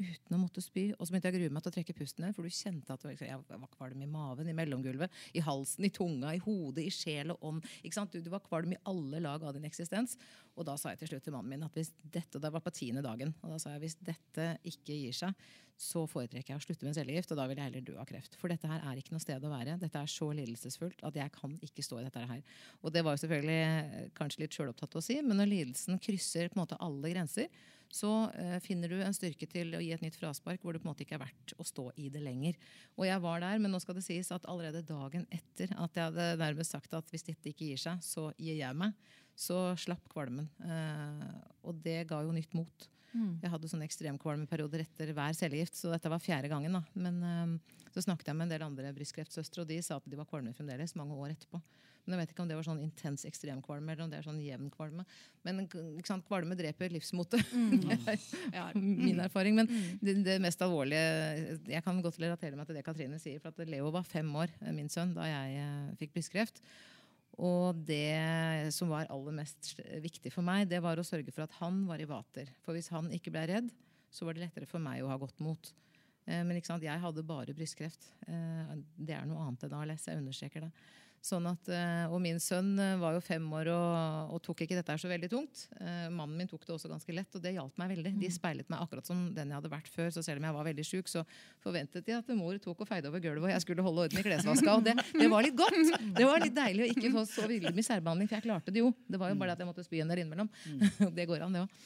[0.00, 0.88] uten å måtte spy.
[0.96, 2.96] Og så begynte jeg å grue meg til å trekke pusten ned, for du kjente
[2.96, 6.94] at jeg var kvalm i maven, i mellomgulvet, i halsen, i tunga, i hodet, i
[6.94, 7.70] sjel og ånd.
[8.10, 10.16] Du, du, var kvalm i alle lag av din eksistens.
[10.56, 12.72] Og da sa jeg til slutt til mannen min at hvis dette, det var på
[12.74, 16.62] tiende dagen, og da sa jeg hvis dette ikke gir seg, så foretrekker jeg å
[16.62, 18.34] slutte med cellegift, og da vil jeg heller dø av kreft.
[18.36, 19.78] For dette her er ikke noe sted å være.
[19.80, 22.42] Dette er så lidelsesfullt at jeg kan ikke stå i dette her.
[22.84, 26.58] Og det var jo selvfølgelig kanskje litt sjølopptatt å si, men når lidelsen krysser på
[26.58, 27.48] en måte alle grenser,
[27.90, 30.88] så uh, finner du en styrke til å gi et nytt fraspark hvor det på
[30.88, 32.58] en måte ikke er verdt å stå i det lenger.
[32.96, 36.12] Og jeg var der, men nå skal det sies at allerede dagen etter at jeg
[36.12, 38.94] hadde nærmest sagt at hvis dette ikke gir seg, så gir jeg meg,
[39.34, 40.48] så slapp kvalmen.
[40.62, 42.88] Uh, og det ga jo nytt mot.
[43.10, 43.40] Mm.
[43.42, 46.78] Jeg hadde sånne ekstremkvalmeperioder etter hver cellegift, så dette var fjerde gangen.
[46.78, 46.84] da.
[46.94, 50.18] Men uh, så snakket jeg med en del andre brystkreftsøstre, og de sa at de
[50.18, 51.62] var kvalme fremdeles mange år etterpå.
[52.04, 54.40] Men jeg vet ikke om det var sånn intens ekstremkvalme eller om det er sånn
[54.42, 55.04] jevn kvalme.
[55.46, 55.64] Men
[56.06, 57.52] sant, kvalme dreper livsmotet.
[57.54, 57.84] Mm.
[59.06, 59.58] min erfaring.
[59.58, 59.98] Men mm.
[60.00, 63.42] det, det, mest alvorlige Jeg kan godt relatere meg til det Katrine sier.
[63.42, 66.62] For at Leo var fem år, eh, min sønn, da jeg eh, fikk brystkreft.
[67.40, 69.72] Og det som var aller mest
[70.02, 72.50] viktig for meg, det var å sørge for at han var i vater.
[72.64, 73.70] For hvis han ikke ble redd,
[74.12, 75.70] så var det lettere for meg å ha godt mot.
[76.26, 78.10] Eh, men jeg hadde bare brystkreft.
[78.26, 80.08] Det er noe annet enn ALS.
[80.10, 80.72] Jeg understreker det.
[81.20, 84.78] Sånn at, eh, og min sønn eh, var jo fem år og, og tok ikke
[84.78, 85.66] dette her så veldig tungt.
[85.76, 88.14] Eh, mannen min tok det også ganske lett, og det hjalp meg veldig.
[88.22, 88.34] De mm.
[88.38, 90.08] speilet meg akkurat som den jeg hadde vært før.
[90.14, 91.26] Så selv om jeg var veldig sjuk, så
[91.60, 94.24] forventet de at mor tok og feide over gulvet, og jeg skulle holde orden i
[94.24, 94.78] klesvaska.
[94.78, 95.78] Og det, det, var litt godt!
[96.16, 98.94] Det var litt deilig å ikke få så mye særbehandling, for jeg klarte det jo.
[99.04, 100.48] Det var jo bare at jeg måtte spy en der innimellom.
[100.64, 101.10] Mm.
[101.20, 101.80] det går an, det òg.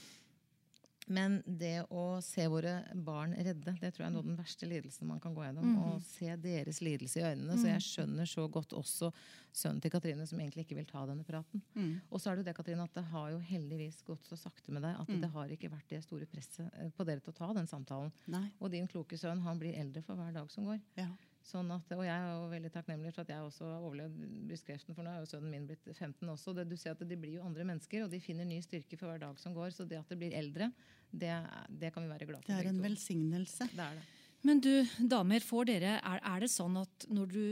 [1.04, 4.68] Men det å se våre barn redde, det tror jeg er noe av den verste
[4.68, 5.74] lidelsen man kan gå gjennom.
[5.74, 5.82] Mm.
[5.84, 7.52] Å se deres lidelse i øynene.
[7.52, 7.60] Mm.
[7.60, 9.10] Så jeg skjønner så godt også
[9.52, 11.60] sønnen til Katrine, som egentlig ikke vil ta denne praten.
[11.76, 11.98] Mm.
[12.08, 14.72] Og så er det jo det, Katrine, at det har jo heldigvis gått så sakte
[14.72, 15.20] med deg at mm.
[15.20, 18.14] det har ikke vært det store presset eh, på dere til å ta den samtalen.
[18.32, 18.46] Nei.
[18.60, 20.80] Og din kloke sønn, han blir eldre for hver dag som går.
[21.00, 21.10] Ja.
[21.44, 24.96] Sånn at, og jeg er jo veldig takknemlig for at jeg også har overlevd brystkreften.
[24.96, 26.54] For nå er jo sønnen min blitt 15 også.
[26.56, 29.12] Det, du ser at De blir jo andre mennesker, og de finner ny styrke for
[29.12, 29.74] hver dag som går.
[29.76, 30.70] Så det at det blir eldre,
[31.12, 31.34] det,
[31.68, 32.48] det kan vi være glad for.
[32.48, 33.68] Det er en velsignelse.
[33.74, 34.08] Det er det.
[34.44, 34.72] Men du,
[35.12, 37.44] damer, får dere, er, er det sånn at når, du,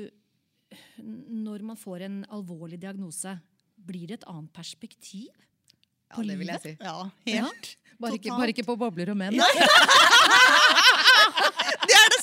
[1.44, 3.36] når man får en alvorlig diagnose,
[3.76, 5.28] blir det et annet perspektiv?
[6.12, 6.74] Ja, det vil jeg si.
[6.80, 6.96] Ja,
[7.28, 7.72] helt.
[7.72, 7.96] Ja.
[8.02, 9.36] Bare, ikke, bare, ikke, på bobler og menn.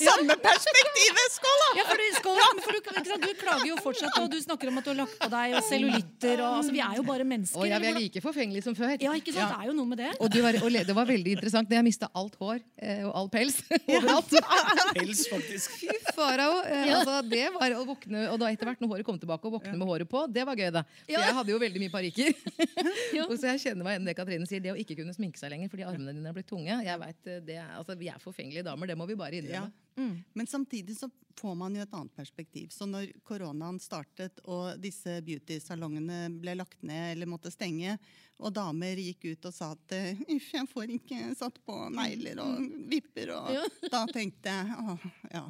[0.00, 1.34] samme perspektivet!
[1.36, 1.68] Skål, da!
[1.78, 4.86] Ja, for, du, skål, for du, du, klager jo fortsatt, og du snakker om at
[4.88, 6.42] du har lagt på deg og cellulitter.
[6.42, 7.60] Og, altså, vi er jo bare mennesker.
[7.60, 8.96] Og ja, Vi er like forfengelige som før.
[8.96, 9.44] Ja, ikke sant?
[9.44, 9.50] Ja.
[9.54, 10.10] Det er jo noe med det.
[10.18, 11.74] Og, var, og det var veldig interessant.
[11.76, 13.60] Jeg mista alt hår eh, og all pels
[13.96, 14.34] overalt.
[14.98, 15.76] pels, faktisk.
[15.80, 16.60] Fy farao.
[16.66, 19.54] Eh, altså, det var å våkne, og da etter hvert når håret kom tilbake, å
[19.56, 20.84] våkne med håret på, det var gøy, da.
[21.04, 22.34] For jeg hadde jo veldig mye parykker.
[23.28, 25.52] og så jeg kjenner meg igjen det Katrine sier, det å ikke kunne sminke seg
[25.54, 26.80] lenger fordi armene dine er blitt tunge.
[26.86, 29.70] Jeg vet, eh, det, altså, Vi er forfengelige damer, det må vi bare innrømme.
[29.96, 30.22] Mm.
[30.32, 31.10] Men samtidig så
[31.40, 32.68] får man jo et annet perspektiv.
[32.68, 37.96] Så når koronaen startet og disse beauty-salongene ble lagt ned eller måtte stenge,
[38.40, 39.94] og damer gikk ut og sa at
[40.32, 43.66] uff, jeg får ikke satt på negler og vipper, og ja.
[43.92, 45.46] da tenkte jeg åh, ja.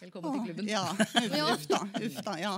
[0.00, 0.68] Velkommen til klubben.
[0.70, 0.94] Ja,
[1.52, 1.82] uff da.
[2.00, 2.54] Uff da ja.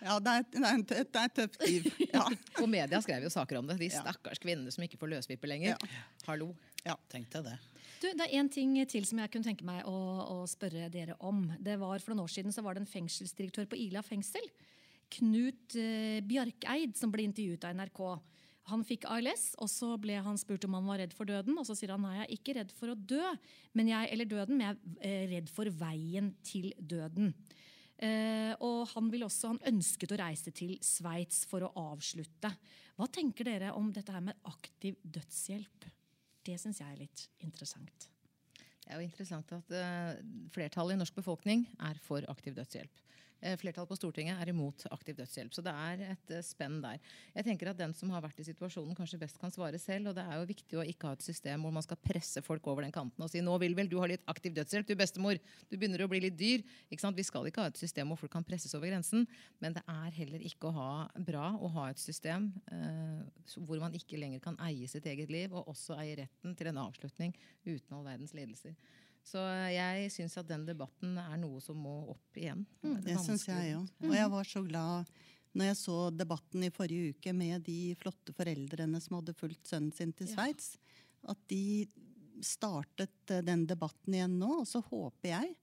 [0.00, 1.90] ja det, er, det, er, det er tøft liv.
[2.14, 2.22] Ja.
[2.62, 3.76] Og media skrev jo saker om det.
[3.82, 5.76] De stakkars kvinnene som ikke får løsvipper lenger.
[6.24, 6.54] Hallo.
[6.86, 7.58] Ja, tenkte jeg det.
[7.98, 9.92] Du, det er én ting til som jeg kunne tenke meg å,
[10.30, 11.48] å, spørre dere om.
[11.58, 14.44] Det var For noen år siden så var det en fengselsdirektør på Ila fengsel,
[15.18, 18.02] Knut eh, Bjarkeid, som ble intervjuet av NRK.
[18.68, 21.56] Han fikk ALS, og så ble han spurt om han var redd for døden.
[21.58, 23.32] Og så sier han nei, jeg er ikke redd for å dø,
[23.78, 27.32] men jeg, eller døden, men jeg er eh, redd for veien til døden.
[27.98, 32.52] Eh, og han, også, han ønsket å reise til Sveits for å avslutte.
[32.94, 35.94] Hva tenker dere om dette her med aktiv dødshjelp?
[36.48, 38.08] Det syns jeg er litt interessant.
[38.56, 40.20] Det er jo interessant at uh,
[40.54, 43.02] flertallet i norsk befolkning er for aktiv dødshjelp.
[43.40, 45.52] Eh, Flertallet på Stortinget er imot aktiv dødshjelp.
[45.54, 46.98] Så det er et eh, spenn der.
[47.36, 50.10] Jeg tenker at Den som har vært i situasjonen, kanskje best kan svare selv.
[50.10, 52.66] Og det er jo viktig å ikke ha et system hvor man skal presse folk
[52.66, 55.38] over den kanten og si nå vil vel du ha litt aktiv dødshjelp, du bestemor.
[55.70, 56.66] Du begynner å bli litt dyr.
[56.90, 59.26] Vi skal ikke ha et system hvor folk kan presses over grensen.
[59.62, 63.22] Men det er heller ikke å ha bra å ha et system eh,
[63.54, 66.82] hvor man ikke lenger kan eie sitt eget liv, og også eie retten til en
[66.88, 67.36] avslutning
[67.68, 68.74] uten all verdens lidelser.
[69.28, 72.62] Så jeg syns at den debatten er noe som må opp igjen.
[72.80, 73.90] Mm, det syns jeg òg.
[74.06, 75.10] Og jeg var så glad
[75.58, 79.94] når jeg så debatten i forrige uke med de flotte foreldrene som hadde fulgt sønnen
[79.96, 80.76] sin til Sveits,
[81.28, 81.88] at de
[82.44, 84.60] startet eh, den debatten igjen nå.
[84.62, 85.54] Og så håper jeg,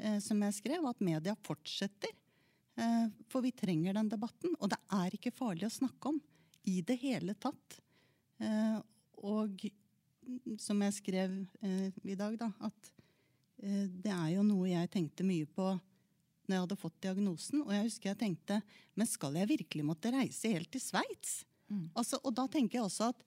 [0.00, 2.12] eh, som jeg skrev, at media fortsetter.
[2.74, 4.56] Eh, for vi trenger den debatten.
[4.58, 6.20] Og det er ikke farlig å snakke om
[6.70, 7.80] i det hele tatt.
[9.24, 9.60] Og
[10.58, 12.88] som jeg skrev i dag, da, at
[13.64, 15.72] det er jo noe jeg tenkte mye på
[16.44, 17.62] når jeg hadde fått diagnosen.
[17.64, 18.60] Og jeg husker jeg tenkte
[18.98, 21.42] men skal jeg virkelig måtte reise helt til Sveits?
[21.72, 21.88] Mm.
[21.96, 23.24] Altså, og da tenker jeg også at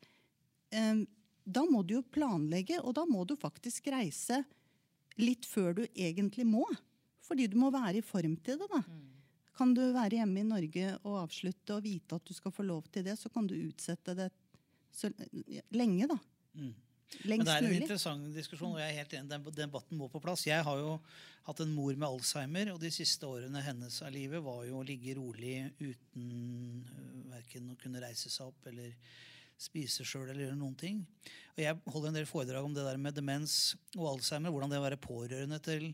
[0.78, 1.02] um,
[1.48, 4.42] da må du jo planlegge, og da må du faktisk reise
[5.18, 6.66] litt før du egentlig må.
[7.24, 8.68] Fordi du må være i form til det.
[8.72, 8.82] da.
[8.84, 9.06] Mm.
[9.58, 12.86] Kan du være hjemme i Norge og avslutte og vite at du skal få lov
[12.92, 14.30] til det, så kan du utsette det
[14.94, 15.10] så
[15.76, 16.18] lenge, da.
[16.58, 16.76] Mm.
[17.24, 20.22] Men Det er en interessant diskusjon, og jeg er helt enig, den debatten må på
[20.24, 20.46] plass.
[20.48, 20.98] Jeg har jo
[21.48, 24.86] hatt en mor med alzheimer, og de siste årene hennes av livet var jo å
[24.88, 26.28] ligge rolig uten
[26.84, 28.92] øh, verken å kunne reise seg opp eller
[29.58, 31.02] spise sjøl eller gjøre noen ting.
[31.56, 34.82] Og Jeg holder en del foredrag om det der med demens og alzheimer, hvordan det
[34.82, 35.90] å være pårørende til,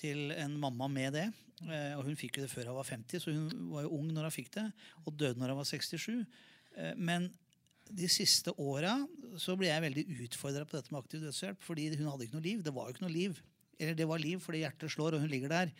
[0.00, 1.28] til en mamma med det.
[1.66, 4.08] Eh, og Hun fikk jo det før hun var 50, så hun var jo ung
[4.14, 4.68] når hun fikk det,
[5.04, 6.22] og døde når hun var 67.
[6.78, 7.28] Eh, men
[7.90, 8.96] de siste åra
[9.58, 11.60] ble jeg veldig utfordra på dette med aktiv dødshjelp.
[11.64, 12.64] Fordi hun hadde ikke noe liv.
[12.64, 13.38] Det var jo ikke noe liv.
[13.78, 15.72] Eller det var liv fordi hjertet slår, og hun ligger der.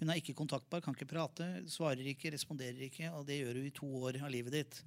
[0.00, 3.10] Hun er ikke kontaktbar, kan ikke prate, svarer ikke, responderer ikke.
[3.18, 4.80] Og det gjør hun i to år av livet ditt.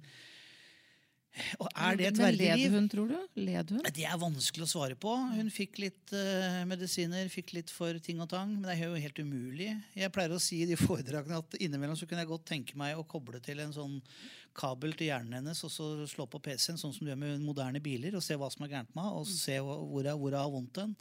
[1.58, 2.64] Og er det et verdig liv?
[2.68, 3.16] Led hun, tror du?
[3.40, 3.82] Led hun?
[3.96, 5.14] Det er vanskelig å svare på.
[5.34, 8.52] Hun fikk litt uh, medisiner, fikk litt for ting og tang.
[8.54, 9.72] Men det er jo helt umulig.
[9.98, 12.98] Jeg pleier å si i de foredragene at innimellom så kunne jeg godt tenke meg
[12.98, 13.98] å koble til en sånn
[14.54, 17.82] kabel til hjernen hennes og så slå på PC-en, sånn som du gjør med moderne
[17.82, 20.78] biler, og se hva som er gærent med henne, og se hvor hun har vondt
[20.78, 20.94] den.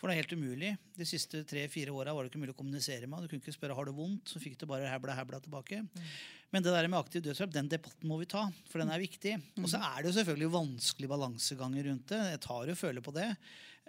[0.00, 0.70] For det er helt umulig.
[0.96, 3.20] De siste tre-fire åra var det ikke mulig å kommunisere med.
[3.20, 5.82] Du kunne ikke spørre har du vondt, så fikk du bare hebla hebla tilbake.
[5.84, 6.06] Mm.
[6.50, 9.36] Men det der med aktiv dødshjelp, den debatten må vi ta, for den er viktig.
[9.60, 12.22] Og så er det jo selvfølgelig vanskelige balanseganger rundt det.
[12.32, 13.28] Jeg tar jo føler på det.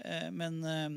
[0.03, 0.89] Eh, men eh,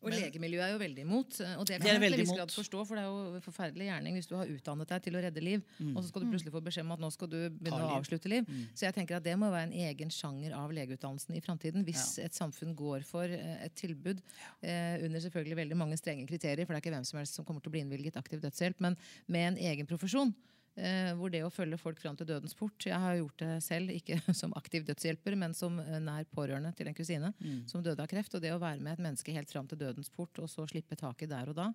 [0.00, 1.38] og men, legemiljøet er jo veldig imot.
[1.60, 4.28] Og det kan jeg til viss grad forstå, for det er jo forferdelig gjerning hvis
[4.30, 5.90] du har utdannet deg til å redde liv, mm.
[5.92, 8.32] og så skal du plutselig få beskjed om at nå skal du begynne å avslutte
[8.32, 8.48] liv.
[8.48, 8.62] Mm.
[8.72, 11.84] Så jeg tenker at det må være en egen sjanger av legeutdannelsen i framtiden.
[11.84, 12.30] Hvis ja.
[12.30, 14.22] et samfunn går for eh, et tilbud
[14.64, 17.44] eh, under selvfølgelig veldig mange strenge kriterier, for det er ikke hvem som helst som
[17.44, 18.96] kommer til å bli innvilget aktiv dødshjelp, men
[19.28, 20.32] med en egen profesjon.
[20.80, 23.92] Eh, hvor det å følge folk fram til dødens port Jeg har gjort det selv,
[23.92, 27.66] ikke som aktiv dødshjelper, men som eh, nær pårørende til en kusine mm.
[27.68, 28.32] som døde av kreft.
[28.36, 30.96] Og det å være med et menneske helt fram til dødens port, og så slippe
[30.96, 31.68] taket der og da,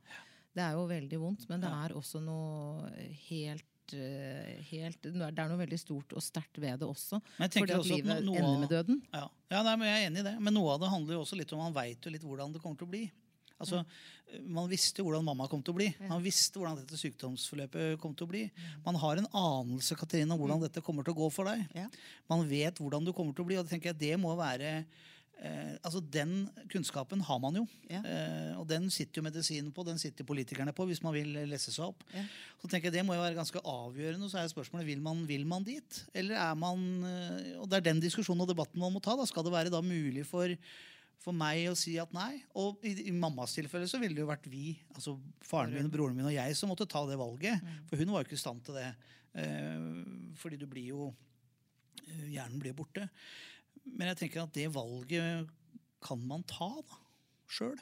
[0.56, 1.46] det er jo veldig vondt.
[1.52, 2.90] Men det er også noe
[3.28, 7.20] helt eh, Helt, det er noe veldig stort og sterkt ved det også.
[7.38, 9.04] Fordi at livet ender med døden.
[9.14, 10.34] Ja, ja nei, jeg er enig i det.
[10.42, 12.82] Men noe av det handler jo også litt om man veit litt hvordan det kommer
[12.82, 13.04] til å bli.
[13.62, 13.86] Altså,
[14.52, 15.88] Man visste hvordan mamma kom til å bli.
[16.10, 18.44] Man visste hvordan dette sykdomsforløpet kom til å bli.
[18.84, 20.66] Man har en anelse Katrine, om hvordan mm.
[20.66, 21.62] dette kommer til å gå for deg.
[22.32, 24.72] Man vet hvordan du kommer til å bli, og det tenker jeg det må være
[24.82, 27.64] eh, altså Den kunnskapen har man jo.
[27.88, 28.02] Ja.
[28.02, 31.72] Eh, og den sitter jo medisinen på, den sitter politikerne på hvis man vil lese
[31.72, 32.04] seg opp.
[32.18, 32.26] Ja.
[32.60, 34.32] Så tenker jeg Det må jo være ganske avgjørende.
[34.34, 36.02] Så er spørsmålet vil man, vil man dit.
[36.18, 39.16] Eller er man eh, Og det er den diskusjonen og debatten man må ta.
[39.16, 40.50] da Skal det være da mulig for
[41.24, 42.40] for meg å si at nei.
[42.62, 46.18] Og i, i mammas tilfelle så ville det jo vært vi, altså faren min, broren
[46.18, 47.62] min og jeg, som måtte ta det valget.
[47.64, 47.84] Mm.
[47.90, 48.90] For hun var jo ikke i stand til det.
[49.42, 49.90] Eh,
[50.40, 51.10] fordi du blir jo
[52.06, 53.08] eh, Hjernen blir borte.
[53.86, 55.52] Men jeg tenker at det valget
[56.06, 57.00] kan man ta da,
[57.50, 57.78] sjøl.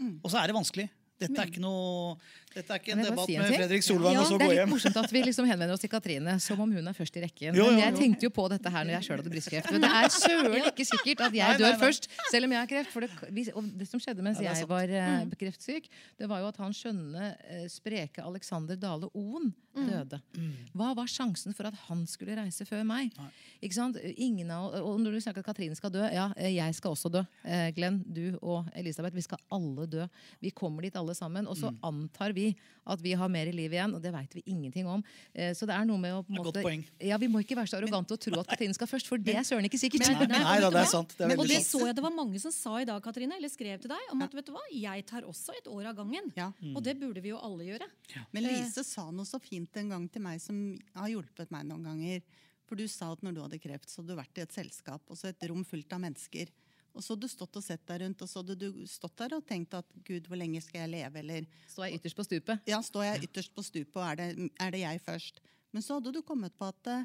[0.00, 0.18] Mm.
[0.22, 0.88] Og så er det vanskelig.
[1.16, 2.16] Dette er ikke, noe,
[2.56, 4.50] dette er ikke en debatt si en med Fredrik Solvang ja, og så gå hjem.
[4.50, 6.96] Det er litt morsomt at vi liksom henvender oss til Katrine som om hun er
[6.96, 7.56] først i rekken.
[7.56, 9.70] Jo, Men jeg tenkte jo på dette her når jeg sjøl hadde brystkreft.
[9.72, 12.92] Men det er søren ikke sikkert at jeg dør først, selv om jeg har kreft.
[12.92, 15.88] For det, og det som skjedde mens jeg var uh, kreftsyk,
[16.20, 19.88] det var jo at han skjønne, uh, spreke Alexander Dale Oen mm.
[19.88, 20.20] døde.
[20.36, 20.52] Mm.
[20.76, 23.16] Hva var sjansen for at han skulle reise før meg?
[23.64, 24.00] Ikke sant?
[24.16, 27.24] Ingen av, og når du snakker at Katrine skal dø, ja, jeg skal også dø.
[27.44, 30.08] Uh, Glenn, du og Elisabeth, vi skal alle dø.
[30.44, 31.46] Vi kommer dit alle alle sammen.
[31.46, 31.78] Og så Mm.
[31.82, 32.45] antar vi
[32.86, 35.00] at vi har mer i livet igjen, og det veit vi ingenting om.
[35.34, 36.84] Eh, Så det er noe med å på en måte godt poeng.
[37.02, 39.34] Ja, Vi må ikke være så arrogante og tro at Katrine skal først, for det
[39.34, 40.06] er søren ikke sikkert.
[40.06, 41.08] Men- Nei, Nei, da, det er sant.
[41.18, 41.70] Det er Og det sant.
[41.82, 44.22] så jeg det var mange som sa i dag, Katrine, eller skrev til deg, om
[44.22, 46.32] at vet du hva, jeg tar også et år av gangen.
[46.36, 46.52] Ja.
[46.76, 47.88] Og det burde vi jo alle gjøre.
[48.32, 51.82] Men Lise sa noe så fint en gang til meg som har hjulpet meg noen
[51.82, 52.22] ganger.
[52.66, 55.00] For du sa at når du hadde kreft, så hadde du vært i et selskap,
[55.08, 56.48] og så et rom fullt av mennesker.
[56.96, 59.34] Og så hadde du stått og sett deg rundt, og så hadde du stått der
[59.36, 62.62] og tenkt at gud, hvor lenge skal jeg leve, eller Står jeg ytterst på stupet.
[62.70, 65.42] ja, står jeg ytterst på stupet, og er det, er det jeg først?
[65.76, 67.04] Men så hadde du kommet på at eh,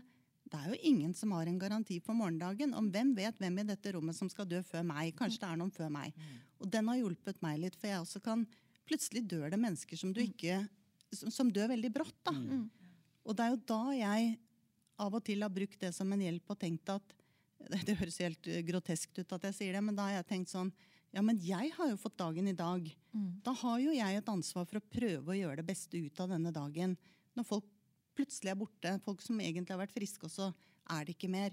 [0.51, 2.73] det er jo ingen som har en garanti for morgendagen.
[2.75, 5.13] Om hvem vet hvem i dette rommet som skal dø før meg?
[5.19, 6.15] Kanskje det er noen før meg.
[6.59, 8.47] Og den har hjulpet meg litt, for jeg også kan
[8.91, 10.55] Plutselig dør det mennesker som du ikke
[11.13, 12.33] Som, som dør veldig brått, da.
[13.23, 14.31] Og det er jo da jeg
[14.99, 17.13] av og til har brukt det som en hjelp og tenkt at
[17.69, 20.29] Det, det høres helt eh, groteskt ut at jeg sier det, men da har jeg
[20.33, 20.71] tenkt sånn
[21.11, 22.85] Ja, men jeg har jo fått dagen i dag.
[23.43, 26.31] Da har jo jeg et ansvar for å prøve å gjøre det beste ut av
[26.31, 26.93] denne dagen.
[27.35, 27.67] Når folk
[28.15, 30.47] plutselig er borte, folk som egentlig har vært friske, og så
[30.95, 31.51] er det ikke mer.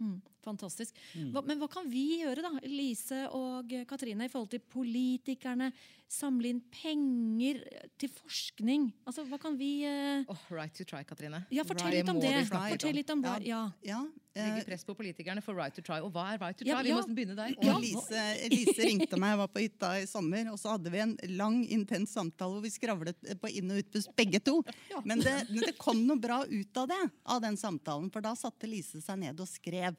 [0.00, 0.96] Mm, fantastisk.
[1.32, 5.70] Hva, men hva kan vi gjøre, da, Lise og eh, Katrine, i forhold til politikerne?
[6.10, 7.60] Samle inn penger
[8.00, 8.88] til forskning?
[9.06, 10.24] Altså, hva kan vi uh...
[10.32, 11.44] Oh, right to try, Katrine.
[11.54, 12.32] Ja, fortell right litt om det.
[12.48, 13.60] vi Fortell litt om hva Ja.
[13.86, 14.00] Ja,
[14.34, 16.00] Legge eh, press på politikerne for right to try.
[16.02, 16.88] Og hva er right to Ja, try?
[16.88, 16.98] Vi ja.
[16.98, 17.54] må begynne der.
[17.54, 20.90] og Ja, Lise, Lise ringte meg, jeg var på hytta i sommer, og så hadde
[20.90, 24.58] vi en lang, intens samtale hvor vi skravlet på inn- og utpust begge to.
[25.06, 28.34] Men det, men det kom noe bra ut av det, av den samtalen, for da
[28.38, 29.94] satte Lise seg ned og skrev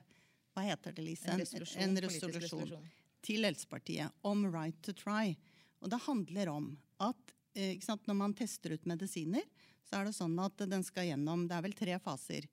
[0.56, 1.30] Hva heter det, Lise?
[1.32, 2.88] En resolusjon, En resolusjon resolusjon.
[3.24, 5.36] til Helsepartiet om right to try.
[5.82, 9.46] Og det handler om at eh, sant, når man tester ut medisiner,
[9.88, 12.48] så er det sånn at den skal gjennom Det er vel tre faser.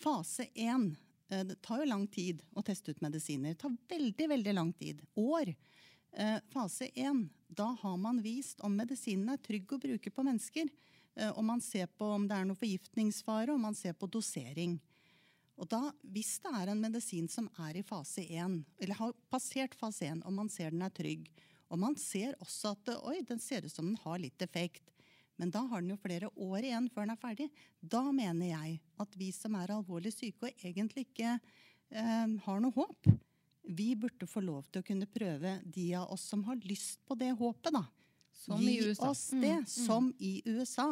[0.00, 0.92] Fase én
[1.30, 3.54] eh, Det tar jo lang tid å teste ut medisiner.
[3.54, 5.02] Det tar veldig, veldig lang tid.
[5.18, 5.52] År.
[6.12, 10.70] Eh, Fase én, da har man vist om medisinen er trygg å bruke på mennesker.
[11.20, 14.78] Om Og man ser på om det er noe forgiftningsfare, og man ser på dosering.
[15.60, 19.76] Og da, Hvis det er en medisin som er i fase 1, eller har passert
[19.76, 21.28] fase 1, og man ser den er trygg,
[21.70, 24.88] og man ser også at oi, den ser ut som den har litt effekt,
[25.40, 27.48] men da har den jo flere år igjen før den er ferdig,
[27.80, 32.76] da mener jeg at vi som er alvorlig syke og egentlig ikke eh, har noe
[32.76, 33.08] håp,
[33.70, 37.16] vi burde få lov til å kunne prøve de av oss som har lyst på
[37.20, 37.72] det håpet.
[37.72, 37.84] da.
[38.40, 39.10] Som i Gi USA.
[39.10, 40.90] oss det, som i USA.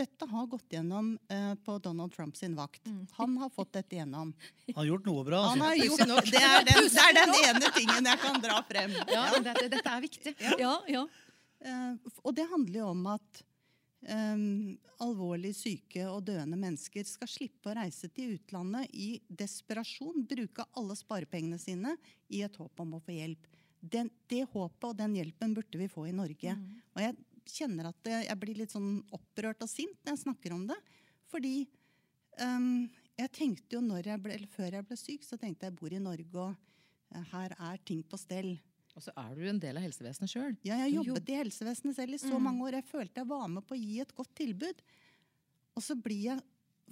[0.00, 2.86] Dette har gått gjennom eh, på Donald Trumps vakt.
[2.86, 3.12] vakt.
[3.18, 4.32] Han har fått dette gjennom.
[4.66, 5.42] Han har gjort noe bra.
[5.50, 8.96] Han har gjort, det, er den, det er den ene tingen jeg kan dra frem.
[9.12, 9.42] Ja, ja.
[9.44, 10.34] dette, dette er viktig.
[10.62, 11.04] Ja, ja.
[11.60, 13.44] Eh, og det handler jo om at
[14.00, 20.64] Um, alvorlig syke og døende mennesker skal slippe å reise til utlandet i desperasjon, bruke
[20.72, 21.92] alle sparepengene sine
[22.32, 23.44] i et håp om å få hjelp.
[23.80, 26.56] Den, det håpet og den hjelpen burde vi få i Norge.
[26.96, 27.16] Og jeg
[27.48, 30.76] kjenner at jeg blir litt sånn opprørt og sint når jeg snakker om det.
[31.30, 31.54] Fordi
[32.40, 32.88] um,
[33.20, 35.78] jeg tenkte jo når jeg ble, eller før jeg ble syk, så tenkte jeg jeg
[35.80, 38.54] bor i Norge, og eh, her er ting på stell.
[38.96, 40.56] Og så er du en del av helsevesenet sjøl.
[40.66, 42.42] Ja, jeg jobbet i helsevesenet selv i så Mm.
[42.48, 42.78] mange år.
[42.80, 44.80] Jeg følte jeg var med på å gi et godt tilbud.
[45.76, 46.40] Og så blir jeg,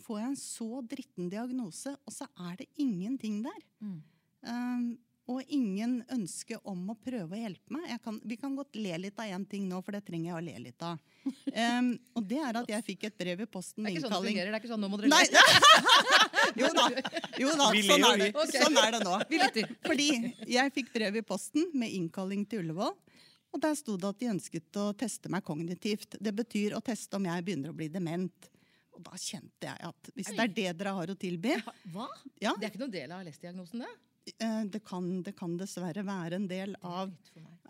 [0.05, 3.61] får jeg en så dritten diagnose, og så er det ingenting der.
[3.83, 4.03] Mm.
[4.47, 7.85] Um, og ingen ønske om å prøve å hjelpe meg.
[7.91, 10.37] Jeg kan, vi kan godt le litt av én ting nå, for det trenger jeg
[10.39, 11.03] å le litt av.
[11.29, 14.39] Um, og det er at jeg fikk et brev i posten med innkalling.
[14.39, 14.57] Det er ikke sånn det fungerer.
[14.57, 15.99] Det er ikke sånn, nå må dere le.
[16.62, 16.87] jo da.
[17.45, 18.31] Jo da, sånn er det.
[18.55, 19.18] Sånn er det nå.
[19.29, 19.76] Vi lytter.
[19.85, 20.09] Fordi
[20.57, 22.97] jeg fikk brev i posten med innkalling til Ullevål.
[23.53, 26.16] Og der sto det at de ønsket å teste meg kognitivt.
[26.20, 28.51] Det betyr å teste om jeg begynner å bli dement.
[28.97, 31.55] Og da kjente jeg at hvis det er det dere har å tilby
[31.93, 32.09] Hva?
[32.43, 33.93] ja, Det er ikke noen del av ALS-diagnosen, det?
[34.39, 37.12] Eh, det kan, det kan dessverre være en del av,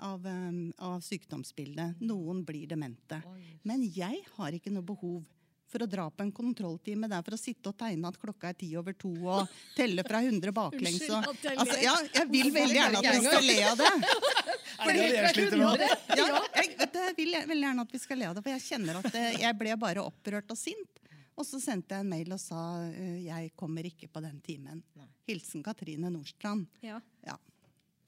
[0.04, 0.28] av,
[0.78, 2.00] av sykdomsbildet.
[2.04, 3.22] Noen blir demente.
[3.68, 5.22] Men jeg har ikke noe behov
[5.68, 7.08] for å dra på en kontrolltime.
[7.10, 9.48] Det er for å sitte og tegne at klokka er ti over to og
[9.78, 11.02] telle fra 100 baklengs.
[11.10, 13.82] Og, Unnskyld at jeg altså, ja, jeg vil veldig gjerne at vi skal le av
[13.82, 13.92] det.
[14.78, 15.08] Er jeg?
[16.14, 18.62] Ja, jeg, vet vil jeg- veldig gjerne at vi skal le av det, for jeg
[18.62, 21.00] kjenner at eh, jeg ble bare opprørt og sint.
[21.38, 24.82] Og så sendte jeg en mail og sa eh, jeg kommer ikke på den timen.
[25.28, 26.66] Hilsen Katrine Nordstrand.
[26.82, 26.98] Ja.
[27.26, 27.36] Ja.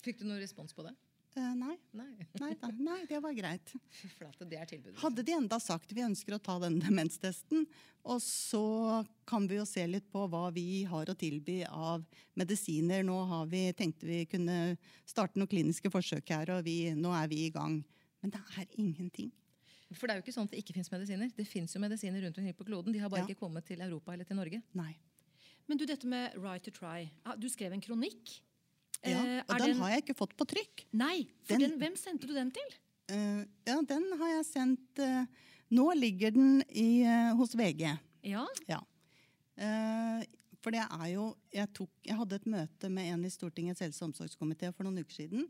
[0.02, 0.96] Fikk du noen respons på det?
[1.36, 2.24] Uh, nei, Nei.
[2.42, 3.70] nei, da, nei, det var greit.
[4.16, 4.88] Flate, det er.
[4.98, 7.68] Hadde de enda sagt vi ønsker å ta den demenstesten,
[8.02, 12.02] og så kan vi jo se litt på hva vi har å tilby av
[12.34, 13.04] medisiner.
[13.06, 14.74] Nå har vi, tenkte vi kunne
[15.06, 17.78] starte noen kliniske forsøk her, og vi, nå er vi i gang.
[18.24, 19.30] Men det er ingenting.
[19.92, 21.30] For det er jo ikke sånn at det ikke fins medisiner.
[21.36, 22.92] Det fins jo medisiner rundt omkring på kloden.
[22.94, 23.26] De har bare Ja.
[23.26, 24.62] ikke kommet til Europa eller til Norge.
[24.74, 24.96] Nei.
[25.68, 27.10] Men du, dette med right to try.
[27.26, 28.40] Ah, Du skrev en kronikk.
[29.04, 30.84] Ja, Eh, og den, den har jeg ikke fått på trykk.
[30.92, 32.74] Nei, for Den- den, hvem sendte du den til?
[33.10, 35.24] Uh, ja, den har jeg sendt uh,
[35.70, 37.98] Nå ligger den i, uh, hos VG.
[38.22, 38.46] Ja.
[38.68, 38.80] Ja.
[39.56, 40.24] Eh,
[40.62, 44.02] for det er jo jeg, tok, jeg hadde et møte med en i Stortingets helse-
[44.04, 45.46] og omsorgskomité for noen uker siden.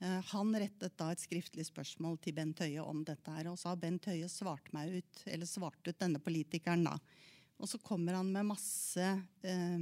[0.00, 3.30] Eh, han rettet da et skriftlig spørsmål til Bent Høie om dette.
[3.32, 6.84] her, Og så har Bent Høie svart meg ut, eller svart ut denne politikeren.
[6.84, 6.98] da.
[7.58, 9.00] Og så kommer han med masse
[9.42, 9.78] eh,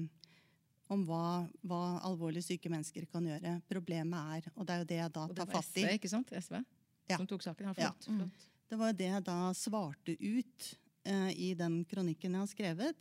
[0.90, 3.56] om hva, hva alvorlig syke mennesker kan gjøre.
[3.68, 5.62] Problemet er, og det er jo det jeg da tar fatt i Og det var
[5.62, 6.30] SV, ikke sant?
[6.30, 6.64] SV
[7.10, 7.16] Ja.
[7.18, 7.66] som tok saken.
[7.66, 7.90] Ja, Ja.
[7.92, 8.46] flott, flott.
[8.70, 12.96] Det var jo det jeg da svarte ut eh, i den kronikken jeg har skrevet.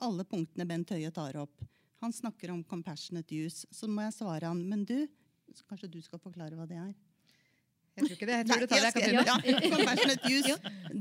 [0.00, 1.64] Alle punktene Bent Høie tar opp.
[2.02, 3.66] Han snakker om compassionate use.
[3.72, 5.08] Så må jeg svare han, men du
[5.68, 6.92] Kanskje du skal forklare hva det er?
[7.92, 8.36] Jeg tror ikke det.
[8.38, 9.22] Jeg tror Nei, det, jeg Katrine.
[9.22, 10.54] skrev- ja, compassionate use.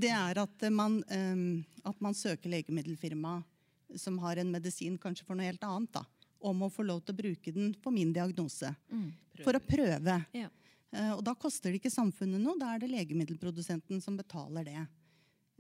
[0.04, 3.36] Det er at man, um, at man søker legemiddelfirma
[3.95, 6.04] som har en medisin kanskje for noe helt annet, da,
[6.41, 8.74] om å få lov til å bruke den for min diagnose.
[9.43, 10.18] For å prøve.
[10.36, 10.49] Ja.
[10.91, 14.84] Uh, og da koster det ikke samfunnet noe, da er det legemiddelprodusenten som betaler det.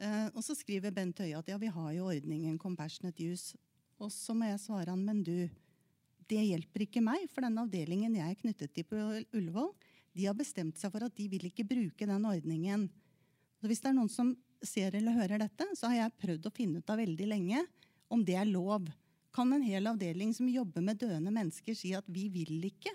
[0.01, 3.55] Uh, og så skriver Bent Høie at ja, vi har jo ordningen Compassionate Use.
[4.01, 5.47] Og så må jeg svare han, men du,
[6.31, 8.99] det hjelper ikke meg, for den avdelingen jeg er knyttet til på
[9.35, 9.73] Ullevål,
[10.15, 12.87] de har bestemt seg for at de vil ikke bruke den ordningen.
[13.61, 16.53] Så hvis det er noen som ser eller hører dette, så har jeg prøvd å
[16.55, 17.63] finne ut av veldig lenge
[18.11, 18.89] om det er lov.
[19.35, 22.91] Kan en hel avdeling som jobber med døende mennesker si at vi vil ikke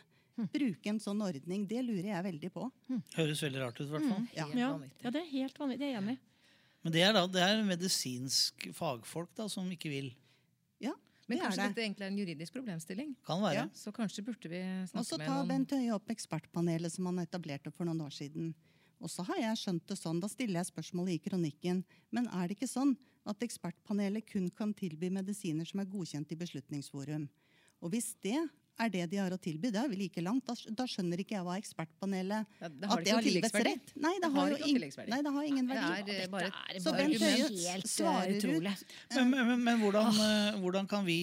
[0.53, 1.65] bruke en sånn ordning?
[1.69, 2.69] Det lurer jeg veldig på.
[3.17, 4.27] Høres veldig rart ut, i hvert fall.
[4.37, 4.49] Ja.
[4.53, 4.71] Ja.
[5.01, 5.81] ja, det er helt vanvittig.
[5.81, 6.23] Det er jeg enig i.
[6.85, 10.13] Men det er da det er medisinsk fagfolk da, som ikke vil.
[10.85, 10.93] Ja,
[11.27, 11.69] Men kanskje det.
[11.73, 13.15] dette egentlig er en juridisk problemstilling?
[13.27, 13.59] Kan være.
[13.59, 15.03] Ja, så kanskje burde vi Og så noen...
[15.03, 18.53] Og tar ta Bent Høie opp ekspertpanelet som han etablerte for noen år siden.
[19.03, 21.83] Og så har jeg skjønt det sånn, da stiller jeg spørsmålet i kronikken,
[22.15, 22.95] men er det ikke sånn
[23.29, 27.27] at ekspertpanelet kun kan tilby medisiner som er godkjent i Beslutningsforum?
[27.83, 28.39] Og hvis det
[28.79, 31.37] er det de har å tilby, det er vel like langt, da, da skjønner ikke
[31.39, 33.93] jeg hva ekspertpanelet Ja, det har at ikke noe livets rett.
[33.97, 35.11] Nei, det, Det har, har jo ikke tilleggsverdi.
[35.15, 36.13] nei, det har ingen Det verdi.
[36.13, 37.47] er eh, bare Det er Så bare Bent Høie
[37.77, 38.37] eh, svarer ut.
[38.45, 38.75] utrolig.
[39.17, 41.19] Men, men, men hvordan, eh, hvordan kan vi,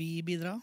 [0.00, 0.56] vi bidra?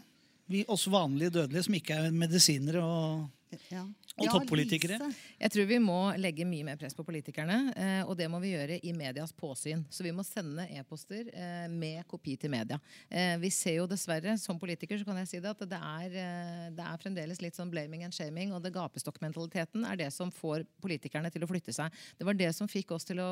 [0.50, 3.30] Vi, oss vanlige dødelige som ikke er medisinere og
[3.70, 3.86] Ja.
[4.14, 5.00] Og Ja, toppolitikere.
[5.42, 8.52] Jeg tror vi må legge mye mer press på politikerne, eh, og det må vi
[8.52, 9.82] gjøre i medias påsyn.
[9.90, 12.78] Så vi må sende e-poster eh, med kopi til media.
[13.10, 16.70] Eh, vi ser jo dessverre, som politiker, så kan jeg si det, at det er,
[16.78, 20.68] det er fremdeles litt sånn blaming and shaming, og det gapestokkmentaliteten er det som får
[20.84, 21.90] politikerne til å flytte seg.
[22.20, 23.32] Det var det som fikk oss til å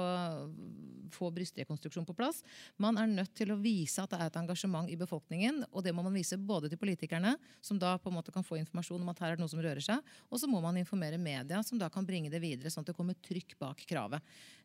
[1.14, 2.42] få brystrekonstruksjon på plass.
[2.82, 5.94] Man er nødt til å vise at det er et engasjement i befolkningen, og det
[5.94, 9.14] må man vise både til politikerne, som da på en måte kan få informasjon om
[9.14, 11.80] at her er det noe som rører seg, og så må man informere media, som
[11.82, 14.22] da kan bringe det videre, sånn at det kommer trykk bak kravet.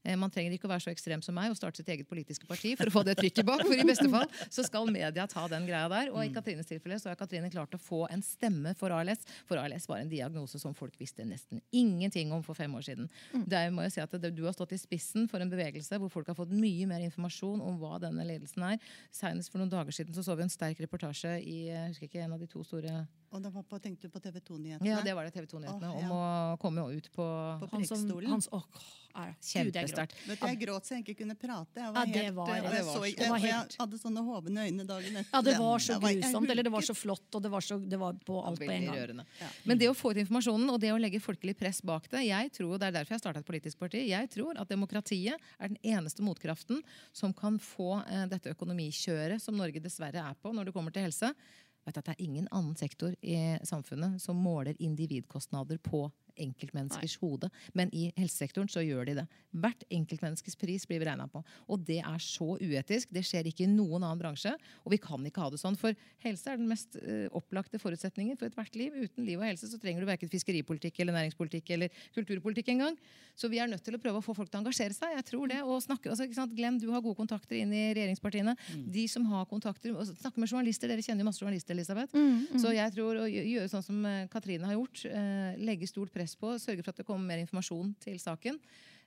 [0.07, 2.47] Eh, Man trenger ikke å være så ekstrem som meg og starte sitt eget politiske
[2.47, 5.47] parti for å få det trykket bak, for i beste fall så skal media ta
[5.51, 6.13] den greia der.
[6.15, 9.61] Og i Katrines tilfelle så har Katrine klart å få en stemme for ALS, for
[9.61, 13.11] ALS var en diagnose som folk visste nesten ingenting om for fem år siden.
[13.47, 16.31] Der må jeg si at Du har stått i spissen for en bevegelse hvor folk
[16.31, 18.79] har fått mye mer informasjon om hva denne ledelsen er.
[19.15, 22.25] Senest for noen dager siden så, så vi en sterk reportasje i jeg husker ikke,
[22.25, 24.89] en av de to store Og det var på, tenkte du på TV 2-nyhetene?
[24.89, 25.91] Ja, det var det TV 2-nyhetene.
[25.97, 26.21] Om ja.
[26.55, 27.27] å komme ut på
[27.63, 28.29] På prekestolen.
[28.31, 28.87] han, som- åh,
[29.17, 29.37] er, jeg.
[29.49, 30.15] Kjempesterkt.
[30.29, 31.81] Vet du, Jeg gråt så jeg ikke kunne prate.
[31.81, 33.79] Jeg Ja, var det helt, var- og det jeg, var så, jeg, var og jeg
[33.81, 35.33] hadde sånne hovne øyne dagen etter.
[35.33, 37.61] Ja, det var så Jeg jeg grusomt, eller det var så flott, og det var,
[37.65, 39.25] så, det var på alt på en gang.
[39.41, 39.49] Ja.
[39.65, 42.53] Men det å få ut informasjonen og det å legge folkelig press bak det jeg
[42.53, 44.05] tror, Det er derfor jeg starta et politisk parti.
[44.09, 46.83] Jeg tror at demokratiet er den eneste motkraften
[47.13, 51.03] som kan få eh, dette økonomikjøret som Norge dessverre er på når det kommer til
[51.09, 51.33] helse.
[51.87, 56.09] At Det er ingen annen sektor i samfunnet som måler individkostnader på
[56.43, 57.51] enkeltmenneskers hode.
[57.75, 59.27] Men i helsesektoren så gjør de det.
[59.57, 61.43] Hvert enkeltmenneskes pris blir vi regna på.
[61.73, 63.13] Og det er så uetisk.
[63.15, 64.53] Det skjer ikke i noen annen bransje.
[64.85, 65.79] Og vi kan ikke ha det sånn.
[65.81, 68.97] For helse er den mest eh, opplagte forutsetningen for ethvert liv.
[69.07, 72.99] Uten liv og helse så trenger du verken fiskeripolitikk eller næringspolitikk eller kulturpolitikk engang.
[73.37, 75.13] Så vi er nødt til å prøve å få folk til å engasjere seg.
[75.17, 76.25] Jeg tror det, og snakke, altså?
[76.57, 78.55] Glenn, du har gode kontakter inn i regjeringspartiene.
[78.93, 80.89] De som har kontakter, Snakke med journalister.
[80.91, 82.15] Dere kjenner jo masse journalister, Elisabeth.
[82.61, 85.03] Så jeg tror å gjøre sånn som eh, Katrine har gjort.
[85.07, 88.59] eh, Legge stort press på, sørge for at det kommer mer informasjon til saken.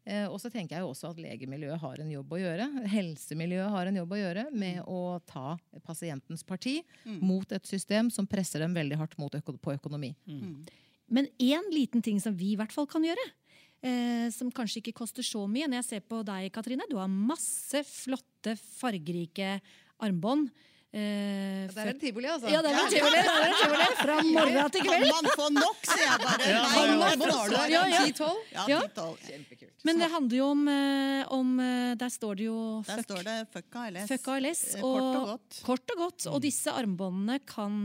[0.07, 2.67] Eh, og så tenker jeg jo også at legemiljøet har en jobb å gjøre.
[2.93, 6.79] Helsemiljøet har en jobb å gjøre med å ta pasientens parti
[7.19, 10.13] mot et system som presser dem veldig hardt mot øko på økonomi.
[11.09, 13.25] Men én liten ting som vi i hvert fall kan gjøre,
[13.83, 17.09] eh, som kanskje ikke koster så mye Når jeg ser på deg, Katrine, du har
[17.09, 19.59] masse flotte, fargerike
[19.99, 20.49] armbånd.
[20.91, 22.49] Eh, Det er en tivoli, altså.
[22.49, 23.87] Ja, det er en tivoli, det er en tivoli.
[23.99, 25.03] Fra morgen til kveld.
[25.05, 26.47] Kan man få nok, sier jeg bare.
[26.49, 27.09] Ja, Nei, ja, ja.
[27.13, 27.73] nå Hvor har du?
[27.73, 27.99] Ja, ja.
[28.07, 28.39] 10-12?
[28.55, 28.79] Ja, Ja.
[28.87, 29.19] 10-12.
[29.27, 29.85] Kjempekult.
[29.85, 33.35] Men det handler jo om, eh, om eh, Der står det jo Der står det
[33.53, 34.07] fuck ALS.
[34.09, 34.63] fuck ALS.
[34.75, 35.59] Eh, Kort og godt.
[35.69, 36.25] Kort og godt.
[36.33, 37.77] Og disse armbåndene kan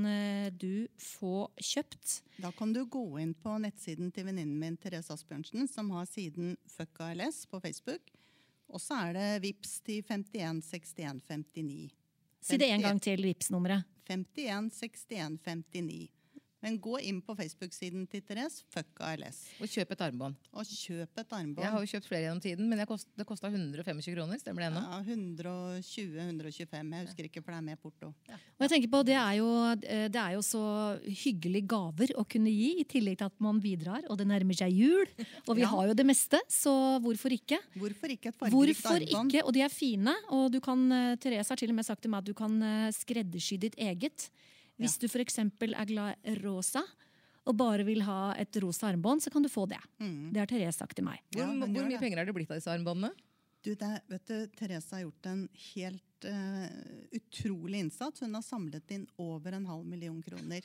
[0.59, 2.22] du få kjøpt.
[2.40, 6.57] Da kan du gå inn på nettsiden til venninnen min Therese Asbjørnsen, som har siden
[6.66, 8.00] Fuck ALS på Facebook.
[8.72, 11.92] Og så er det VIPS til 51 61 59.
[12.45, 13.86] Si det en gang til, Vipps-nummeret.
[14.11, 15.07] 51 61
[15.40, 16.11] 59.
[16.64, 20.34] Men gå inn på Facebook-siden til Therese, Fuck ALS, Og kjøp et armbånd.
[20.56, 21.60] og kjøp et armbånd.
[21.66, 24.40] Jeg har jo kjøpt flere gjennom tiden, men jeg kost, det kosta 125 kroner.
[24.40, 24.82] Stemmer det ennå?
[24.82, 26.94] Ja, 120-125.
[26.94, 28.10] Jeg husker ikke, for det er med porto.
[28.30, 29.48] Og jeg tenker på, det er, jo,
[29.84, 30.62] eh, det er jo så
[31.04, 34.06] hyggelige gaver å kunne gi, i tillegg til at man bidrar.
[34.10, 35.06] Og det nærmer seg jul,
[35.48, 35.68] og vi Ja.
[35.74, 37.58] har jo det meste, så hvorfor ikke?
[37.76, 39.32] Hvorfor ikke et fargerikt Hvorfor armbånd?
[39.32, 39.44] ikke?
[39.44, 40.14] Og de er fine.
[40.30, 42.62] Og du kan, eh, Therese har til og med sagt til meg at du kan
[42.62, 44.30] eh, skreddersy ditt eget.
[44.81, 45.39] Hvis du f.eks.
[45.39, 46.83] er glad i rosa
[47.47, 49.79] og bare vil ha et rosa armbånd, så kan du få det.
[50.01, 51.20] Det har Therese sagt til meg.
[51.35, 52.01] Hvor, Ja, hvor, hvor mye det.
[52.01, 53.12] penger er det blitt av disse armbåndene?
[53.64, 55.43] Du, det, vet du, Therese har gjort en
[55.75, 56.66] helt uh,
[57.16, 58.20] utrolig innsats.
[58.25, 60.64] Hun har samlet inn over en halv million kroner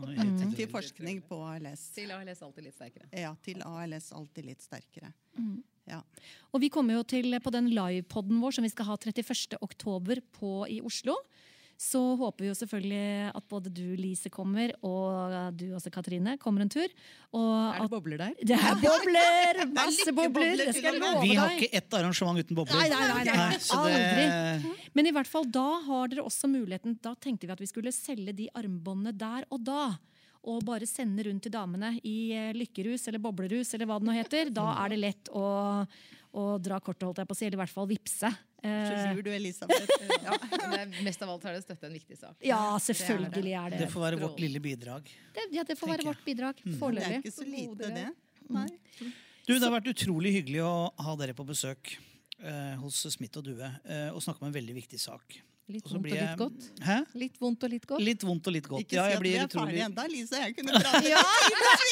[0.00, 0.54] Mm.
[0.56, 1.82] til forskning på ALS.
[1.92, 3.08] Til ALS alltid litt sterkere.
[3.12, 5.10] Ja, til ALS alltid litt sterkere.
[5.90, 5.98] Ja.
[6.54, 9.58] Og vi kommer jo til på den livepoden vår som vi skal ha 31.
[9.60, 11.18] oktober på i Oslo.
[11.80, 16.60] Så håper vi jo selvfølgelig at både du, Lise, kommer, og du også, Katrine, kommer
[16.66, 16.92] en tur.
[17.32, 18.34] Og Er det bobler der?
[18.50, 19.62] det er bobler!
[19.72, 20.60] Masse bobler!
[20.60, 21.30] Det skal jeg love deg.
[21.30, 22.76] Vi har ikke ett arrangement uten bobler.
[22.76, 23.58] Nei, nei, nei, nei.
[23.64, 27.64] så det, Men i hvert fall da har dere også muligheten Da tenkte vi at
[27.64, 29.82] vi skulle selge de armbåndene der og da.
[30.52, 34.14] Og bare sende rundt til damene i eh, lykkerus eller boblerus eller hva det nå
[34.20, 34.52] heter.
[34.56, 35.42] Da er det lett å,
[36.36, 38.30] å dra kortet, holdt jeg på å si, eller i hvert fall vippse.
[38.60, 39.88] Så Eh, lur du, Elisabeth.
[40.26, 40.34] Ja,
[40.68, 42.36] men er, mest av alt har det støtte en viktig sak.
[42.44, 43.88] ja, selvfølgelig er det det.
[43.94, 45.08] får være vårt lille bidrag.
[45.34, 45.46] det.
[45.56, 48.10] Ja, det får være vårt bidrag Det er ikke så lite, det.
[48.50, 48.66] Nei.
[49.46, 50.74] Du, Det har vært utrolig hyggelig å
[51.06, 51.94] ha dere på besøk
[52.44, 55.40] eh, hos Smith og Due eh, og snakke om en veldig viktig sak.
[55.70, 56.68] Litt vondt og litt godt.
[56.82, 56.96] Hæ?
[57.22, 58.02] Litt vondt og litt godt.
[58.04, 58.84] Litt vondt og litt godt.
[58.84, 60.40] Ikke Ja, si at vi er utrolig ferdige ennå, Lise.
[60.42, 61.22] Jeg kunne prate Ja,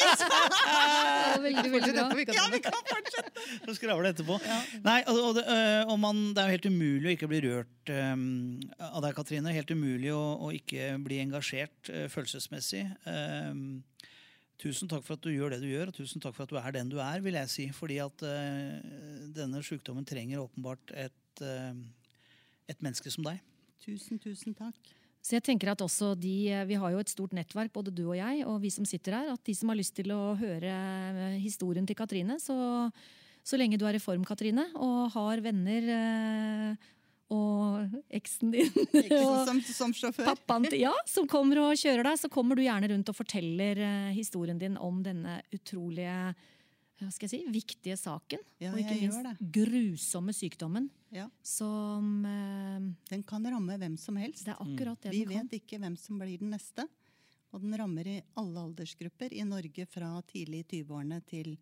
[0.09, 2.35] Ja, veldig, bra.
[2.35, 3.45] Ja, vi kan fortsette.
[3.65, 4.39] Så skravle etterpå.
[4.85, 7.93] Nei, og, og, øh, og man, det er jo helt umulig å ikke bli rørt
[7.93, 8.25] um,
[8.89, 9.53] av deg, Katrine.
[9.55, 12.83] Helt umulig å, å ikke bli engasjert uh, følelsesmessig.
[13.07, 13.81] Um,
[14.59, 16.59] tusen takk for at du gjør det du gjør, og tusen takk for at du
[16.59, 17.69] er den du er, vil jeg si.
[17.75, 18.73] Fordi at uh,
[19.37, 21.71] denne sykdommen trenger åpenbart et, uh,
[22.69, 23.39] et menneske som deg.
[23.83, 24.95] Tusen, tusen takk.
[25.19, 28.17] Så jeg tenker at også de, Vi har jo et stort nettverk, både du og
[28.17, 29.33] jeg, og vi som sitter her.
[29.35, 32.87] At de som har lyst til å høre eh, historien til Katrine, så,
[33.43, 36.87] så lenge du er i form, Katrine, og har venner eh,
[37.29, 38.71] og eksen din
[39.19, 40.31] og som, som sjåfør.
[40.31, 43.83] pappaen til, ja, som kommer og kjører deg, så kommer du gjerne rundt og forteller
[43.85, 46.15] eh, historien din om denne utrolige
[46.99, 48.41] hva skal jeg si, viktige saken.
[48.59, 51.29] Ja, og ikke minst grusomme sykdommen Ja.
[51.41, 52.79] som eh,
[53.09, 54.45] Den kan ramme hvem som helst.
[54.45, 55.17] Det er akkurat det mm.
[55.17, 55.47] den kan.
[55.47, 56.87] vet ikke hvem som blir den neste.
[57.51, 61.55] Og den rammer i alle aldersgrupper i Norge fra tidlig i 20-årene til,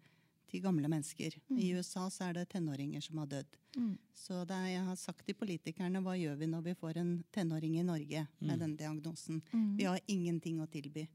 [0.49, 1.37] til gamle mennesker.
[1.55, 3.55] I USA så er det tenåringer som har dødd.
[4.17, 7.13] Så det er, jeg har sagt til politikerne hva gjør vi når vi får en
[7.31, 9.39] tenåring i Norge med den diagnosen.
[9.77, 11.05] Vi har ingenting å tilby.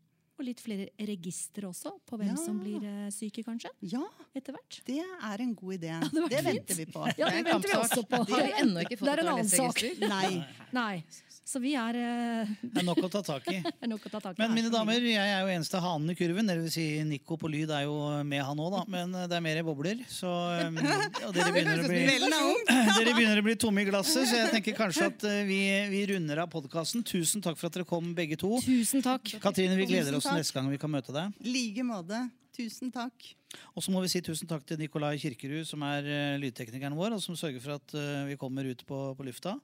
[0.43, 2.37] Og litt flere register også, på hvem Ja.
[2.41, 3.71] som blir eh, syke, kanskje.
[3.87, 4.03] Ja,
[4.35, 4.81] Etter hvert.
[4.89, 5.93] det er en god idé.
[6.03, 7.07] Ja, Det, det venter vi på.
[7.17, 8.25] Ja, det venter vi også på.
[8.27, 9.83] Har vi ennå ikke fått Det er et en annen sak.
[10.03, 10.43] Nei.
[10.81, 11.05] Nei.
[11.45, 12.51] Så vi er uh...
[12.63, 13.61] Det er nok å ta tak i.
[13.83, 14.41] det ta tak i.
[14.41, 16.49] Men mine damer, jeg er jo eneste hanen i kurven.
[16.49, 18.83] Det vil si Nico på lyd er jo med han òg, da.
[18.91, 20.03] Men det er mer bobler.
[20.11, 20.79] Så, um,
[21.27, 22.27] og dere begynner å bli er.
[22.99, 25.61] Dere begynner å bli tomme i glasset, så jeg tenker kanskje at eh, vi,
[25.93, 27.05] vi runder av podkasten.
[27.07, 28.55] Tusen takk for at dere kom, begge to.
[28.65, 29.35] Tusen takk.
[29.43, 30.43] Katrine, vi gleder oss takk.
[30.43, 31.39] neste gang vi kan møte deg.
[31.45, 32.25] like måte.
[32.53, 33.31] Tusen takk.
[33.73, 37.17] Og så må vi si tusen takk til Nikolai Kirkerud, som er eh, lydteknikeren vår,
[37.17, 39.55] og som sørger for at eh, vi kommer ut på, på lufta.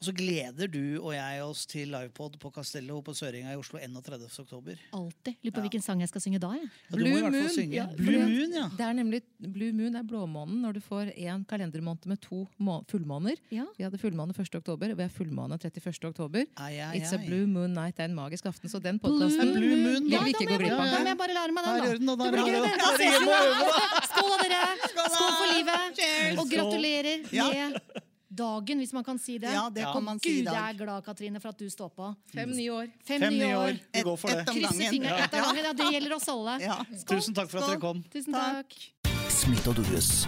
[0.00, 3.78] Og så gleder du og jeg oss til livepod på Castello på Søringa i Oslo
[3.78, 4.26] 31.
[4.42, 4.80] oktober.
[4.92, 5.36] Alltid.
[5.44, 6.50] Lurer på hvilken sang jeg skal synge da.
[6.58, 6.68] Jeg.
[6.90, 7.48] Ja, du må i Blue Moon.
[7.54, 7.74] synge.
[7.78, 8.66] Ja, Blue Moon, ja.
[8.76, 12.44] Det er nemlig Blue Moon er blåmånen når du får en kalendermåned med to
[12.90, 13.36] fullmåner.
[13.54, 13.64] Ja.
[13.78, 14.54] Vi hadde fullmåne 1.
[14.60, 16.04] oktober, og vi har fullmåne 31.
[16.10, 16.46] oktober.
[16.56, 17.96] Ai, ai, It's a blue moon night.
[17.96, 18.68] Det er en magisk aften.
[18.70, 20.24] Så den podkasten Blue Moon, vil da.
[20.24, 22.16] vi ikke gå glipp Da må jeg bare lære meg den, da.
[22.16, 22.30] den, da.
[22.30, 23.68] da øve.
[24.10, 24.90] Skål da, dere!
[24.90, 25.86] Skål for livet!
[25.98, 26.38] Cheers.
[26.38, 27.48] Og gratulerer Ja.
[27.50, 29.52] med dagen, hvis man kan si det.
[29.54, 31.88] Ja, det kan man si i Gud, jeg er glad, Katrine, for at du står
[31.94, 32.10] på.
[32.34, 32.90] Fem nye år.
[33.06, 33.68] Fem, Fem nye år.
[33.74, 33.78] år.
[33.94, 34.48] Vi går for det.
[34.48, 34.90] om Krysse gangen.
[34.90, 35.64] fingrene ett av gangen.
[35.64, 36.58] Ja, det gjelder oss alle.
[36.62, 36.80] Ja.
[36.90, 37.16] Skål.
[37.16, 38.02] Tusen takk for at dere kom.
[38.12, 38.74] Tusen Takk.
[38.74, 39.30] takk.
[39.30, 40.26] Smith og Dues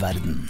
[0.00, 0.48] verden.